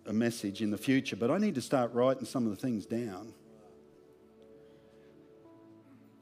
a 0.05 0.13
message 0.13 0.61
in 0.61 0.71
the 0.71 0.77
future, 0.77 1.15
but 1.15 1.31
I 1.31 1.37
need 1.37 1.55
to 1.55 1.61
start 1.61 1.93
writing 1.93 2.25
some 2.25 2.45
of 2.45 2.51
the 2.51 2.57
things 2.57 2.85
down. 2.85 3.33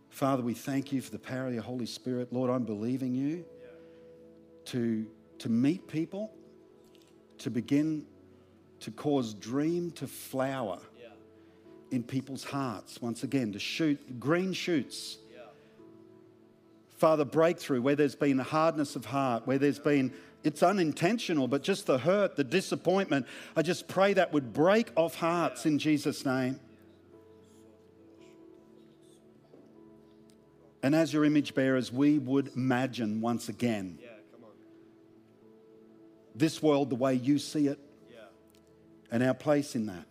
Father, 0.10 0.43
we 0.43 0.54
thank 0.54 0.91
you 0.91 1.02
for 1.02 1.12
the 1.12 1.19
power 1.19 1.48
of 1.48 1.54
your 1.54 1.63
Holy 1.63 1.88
Spirit. 1.88 2.32
Lord, 2.32 2.50
I'm 2.50 2.63
believing 2.63 3.15
you 3.15 3.46
to, 4.65 5.08
to 5.39 5.50
meet 5.50 5.88
people, 5.88 6.32
to 7.39 7.50
begin 7.50 8.06
to 8.82 8.91
cause 8.91 9.34
dream 9.34 9.91
to 9.91 10.08
flower 10.08 10.80
in 11.91 12.04
people's 12.04 12.43
hearts 12.43 13.02
once 13.02 13.24
again, 13.24 13.54
to 13.54 13.60
shoot 13.60 14.19
green 14.19 14.52
shoots. 14.54 15.17
Father, 16.98 17.26
breakthrough 17.26 17.82
where 17.82 17.96
there's 17.96 18.15
been 18.15 18.39
a 18.39 18.43
hardness 18.43 18.96
of 18.96 19.06
heart, 19.06 19.46
where 19.46 19.58
there's 19.58 19.80
been 19.80 20.13
it's 20.44 20.62
unintentional, 20.62 21.48
but 21.48 21.64
just 21.64 21.86
the 21.86 21.98
hurt, 21.98 22.36
the 22.36 22.44
disappointment, 22.44 23.26
I 23.56 23.62
just 23.62 23.88
pray 23.88 24.14
that 24.14 24.34
would 24.34 24.54
break 24.54 24.92
off 24.96 25.16
hearts 25.16 25.66
in 25.66 25.80
Jesus' 25.80 26.26
name. 26.26 26.60
And 30.82 30.94
as 30.94 31.14
your 31.14 31.24
image 31.24 31.56
bearers, 31.56 31.94
we 31.94 32.20
would 32.20 32.52
imagine 32.56 33.22
once 33.22 33.48
again 33.48 34.00
this 36.36 36.62
world 36.62 36.89
the 36.89 36.96
way 36.96 37.14
you 37.14 37.39
see 37.39 37.68
it 37.68 37.80
and 39.12 39.24
our 39.24 39.34
place 39.34 39.76
in 39.76 39.86
that. 39.86 40.06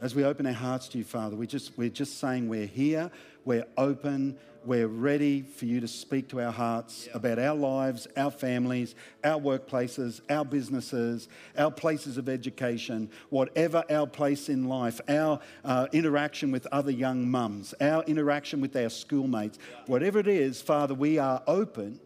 As 0.00 0.14
we 0.16 0.24
open 0.24 0.46
our 0.46 0.52
hearts 0.52 0.88
to 0.88 0.98
you, 0.98 1.04
Father, 1.04 1.36
we 1.36 1.46
just, 1.46 1.78
we're 1.78 1.88
just 1.88 2.18
saying 2.18 2.48
we're 2.48 2.66
here, 2.66 3.10
we're 3.44 3.66
open, 3.76 4.36
we're 4.64 4.88
ready 4.88 5.42
for 5.42 5.66
you 5.66 5.80
to 5.80 5.88
speak 5.88 6.28
to 6.28 6.40
our 6.40 6.52
hearts 6.52 7.08
about 7.14 7.38
our 7.38 7.54
lives, 7.54 8.06
our 8.16 8.30
families, 8.30 8.94
our 9.24 9.40
workplaces, 9.40 10.20
our 10.30 10.44
businesses, 10.44 11.28
our 11.56 11.70
places 11.70 12.16
of 12.18 12.28
education, 12.28 13.10
whatever 13.30 13.84
our 13.90 14.06
place 14.06 14.48
in 14.48 14.68
life, 14.68 15.00
our 15.08 15.40
uh, 15.64 15.86
interaction 15.92 16.50
with 16.52 16.66
other 16.72 16.90
young 16.90 17.30
mums, 17.30 17.74
our 17.80 18.02
interaction 18.04 18.60
with 18.60 18.76
our 18.76 18.90
schoolmates, 18.90 19.58
whatever 19.86 20.18
it 20.18 20.28
is, 20.28 20.60
Father, 20.62 20.94
we 20.94 21.18
are 21.18 21.42
open 21.46 22.00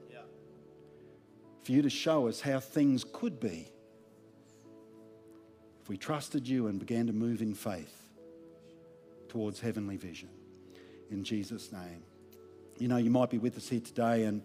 for 1.63 1.73
you 1.73 1.83
to 1.83 1.91
show 1.91 2.29
us 2.29 2.41
how 2.41 2.61
things 2.61 3.05
could 3.13 3.41
be 3.41 3.69
if 5.83 5.89
we 5.89 5.97
trusted 5.97 6.47
you 6.47 6.69
and 6.69 6.79
began 6.79 7.07
to 7.07 7.13
move 7.13 7.43
in 7.43 7.55
faith. 7.55 7.93
towards 9.29 9.61
heavenly 9.61 9.97
vision. 9.97 10.31
In 11.11 11.23
Jesus' 11.25 11.71
name. 11.73 12.03
You 12.79 12.89
know, 12.89 12.97
you 12.97 13.11
might 13.11 13.31
be 13.31 13.39
with 13.39 13.57
us 13.57 13.69
here 13.69 13.81
today 13.81 14.25
and 14.25 14.43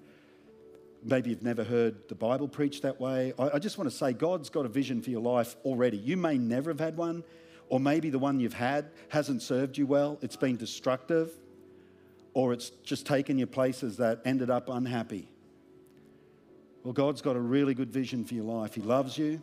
maybe 1.03 1.29
you've 1.29 1.43
never 1.43 1.63
heard 1.63 2.07
the 2.07 2.15
Bible 2.15 2.47
preached 2.47 2.83
that 2.83 2.99
way. 2.99 3.33
I, 3.37 3.51
I 3.55 3.59
just 3.59 3.77
want 3.77 3.89
to 3.89 3.95
say 3.95 4.13
God's 4.13 4.49
got 4.49 4.65
a 4.65 4.69
vision 4.69 5.01
for 5.01 5.09
your 5.09 5.21
life 5.21 5.55
already. 5.65 5.97
You 5.97 6.17
may 6.17 6.37
never 6.37 6.69
have 6.69 6.79
had 6.79 6.97
one, 6.97 7.23
or 7.69 7.79
maybe 7.79 8.09
the 8.09 8.19
one 8.19 8.39
you've 8.39 8.53
had 8.53 8.91
hasn't 9.09 9.41
served 9.41 9.77
you 9.77 9.85
well, 9.85 10.17
it's 10.21 10.35
been 10.35 10.57
destructive, 10.57 11.31
or 12.33 12.53
it's 12.53 12.69
just 12.83 13.05
taken 13.05 13.37
you 13.37 13.47
places 13.47 13.97
that 13.97 14.21
ended 14.25 14.49
up 14.49 14.69
unhappy. 14.69 15.27
Well, 16.83 16.93
God's 16.93 17.21
got 17.21 17.35
a 17.35 17.39
really 17.39 17.73
good 17.73 17.91
vision 17.91 18.25
for 18.25 18.33
your 18.33 18.45
life. 18.45 18.73
He 18.73 18.81
loves 18.81 19.17
you. 19.17 19.41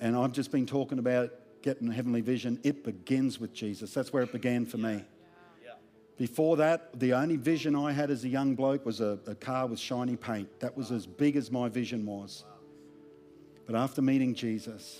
And 0.00 0.16
I've 0.16 0.32
just 0.32 0.52
been 0.52 0.66
talking 0.66 0.98
about 0.98 1.32
getting 1.62 1.88
a 1.88 1.92
heavenly 1.92 2.20
vision. 2.20 2.60
It 2.62 2.84
begins 2.84 3.40
with 3.40 3.52
Jesus. 3.52 3.92
That's 3.92 4.12
where 4.12 4.22
it 4.22 4.32
began 4.32 4.64
for 4.64 4.78
me. 4.78 5.04
Before 6.18 6.56
that, 6.56 6.98
the 6.98 7.12
only 7.12 7.36
vision 7.36 7.76
I 7.76 7.92
had 7.92 8.10
as 8.10 8.24
a 8.24 8.28
young 8.28 8.56
bloke 8.56 8.84
was 8.84 9.00
a, 9.00 9.20
a 9.28 9.36
car 9.36 9.68
with 9.68 9.78
shiny 9.78 10.16
paint. 10.16 10.48
That 10.58 10.76
was 10.76 10.90
as 10.90 11.06
big 11.06 11.36
as 11.36 11.50
my 11.52 11.68
vision 11.68 12.04
was. 12.04 12.44
But 13.66 13.76
after 13.76 14.02
meeting 14.02 14.34
Jesus, 14.34 14.98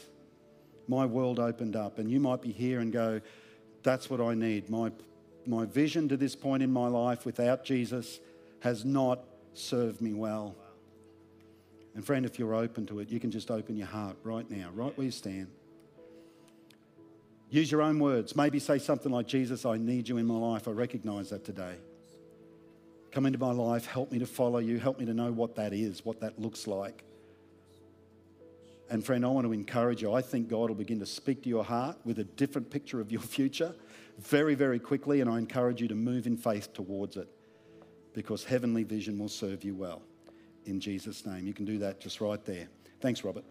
my 0.87 1.05
world 1.05 1.41
opened 1.41 1.75
up. 1.75 1.99
And 1.99 2.09
you 2.09 2.21
might 2.21 2.41
be 2.41 2.53
here 2.53 2.79
and 2.79 2.93
go, 2.93 3.21
that's 3.83 4.09
what 4.09 4.21
I 4.21 4.35
need. 4.35 4.71
My, 4.71 4.93
my 5.45 5.64
vision 5.64 6.09
to 6.09 6.16
this 6.16 6.37
point 6.37 6.62
in 6.62 6.73
my 6.73 6.87
life 6.87 7.27
without 7.27 7.64
Jesus 7.64 8.21
has 8.61 8.85
not 8.85 9.25
served 9.55 10.01
me 10.01 10.14
well. 10.14 10.55
And 11.97 12.07
friend, 12.07 12.25
if 12.25 12.39
you're 12.39 12.55
open 12.55 12.87
to 12.87 13.01
it, 13.01 13.11
you 13.11 13.19
can 13.19 13.33
just 13.33 13.51
open 13.51 13.77
your 13.77 13.89
heart 13.89 14.16
right 14.23 14.49
now, 14.49 14.71
right 14.73 14.97
where 14.97 15.07
you 15.07 15.11
stand. 15.11 15.49
Use 17.51 17.71
your 17.73 17.83
own 17.83 17.99
words. 17.99 18.37
Maybe 18.37 18.59
say 18.59 18.79
something 18.79 19.11
like, 19.11 19.27
Jesus, 19.27 19.65
I 19.65 19.79
need 19.79 20.09
you 20.09 20.19
in 20.19 20.27
my 20.27 20.37
life. 20.37 20.69
I 20.69 20.73
recognize 20.73 21.31
that 21.31 21.45
today. 21.45 21.77
Come 23.11 23.25
into 23.25 23.39
my 23.39 23.53
life. 23.53 23.87
Help 23.87 24.13
me 24.13 24.19
to 24.19 24.27
follow 24.27 24.59
you. 24.59 24.79
Help 24.79 24.99
me 24.99 25.07
to 25.07 25.15
know 25.15 25.33
what 25.33 25.57
that 25.57 25.73
is, 25.73 26.05
what 26.05 26.21
that 26.21 26.39
looks 26.39 26.67
like. 26.67 27.05
And 28.91 29.05
friend, 29.05 29.25
I 29.25 29.29
want 29.29 29.47
to 29.47 29.53
encourage 29.53 30.03
you. 30.03 30.13
I 30.13 30.23
think 30.23 30.49
God 30.49 30.69
will 30.69 30.75
begin 30.75 30.99
to 31.01 31.07
speak 31.07 31.43
to 31.43 31.49
your 31.49 31.65
heart 31.65 31.97
with 32.05 32.19
a 32.19 32.25
different 32.25 32.71
picture 32.71 33.01
of 33.01 33.11
your 33.11 33.21
future 33.21 33.75
very, 34.19 34.55
very 34.55 34.79
quickly. 34.79 35.21
And 35.21 35.31
I 35.31 35.39
encourage 35.39 35.81
you 35.81 35.89
to 35.89 35.95
move 35.95 36.27
in 36.27 36.37
faith 36.37 36.73
towards 36.73 37.17
it 37.17 37.29
because 38.15 38.45
heavenly 38.45 38.85
vision 38.85 39.19
will 39.19 39.29
serve 39.29 39.65
you 39.65 39.75
well 39.75 40.03
in 40.65 40.81
Jesus' 40.81 41.25
name. 41.25 41.47
You 41.47 41.55
can 41.55 41.65
do 41.65 41.79
that 41.79 42.01
just 42.01 42.21
right 42.21 42.43
there. 42.45 42.69
Thanks, 43.01 43.25
Robert. 43.25 43.45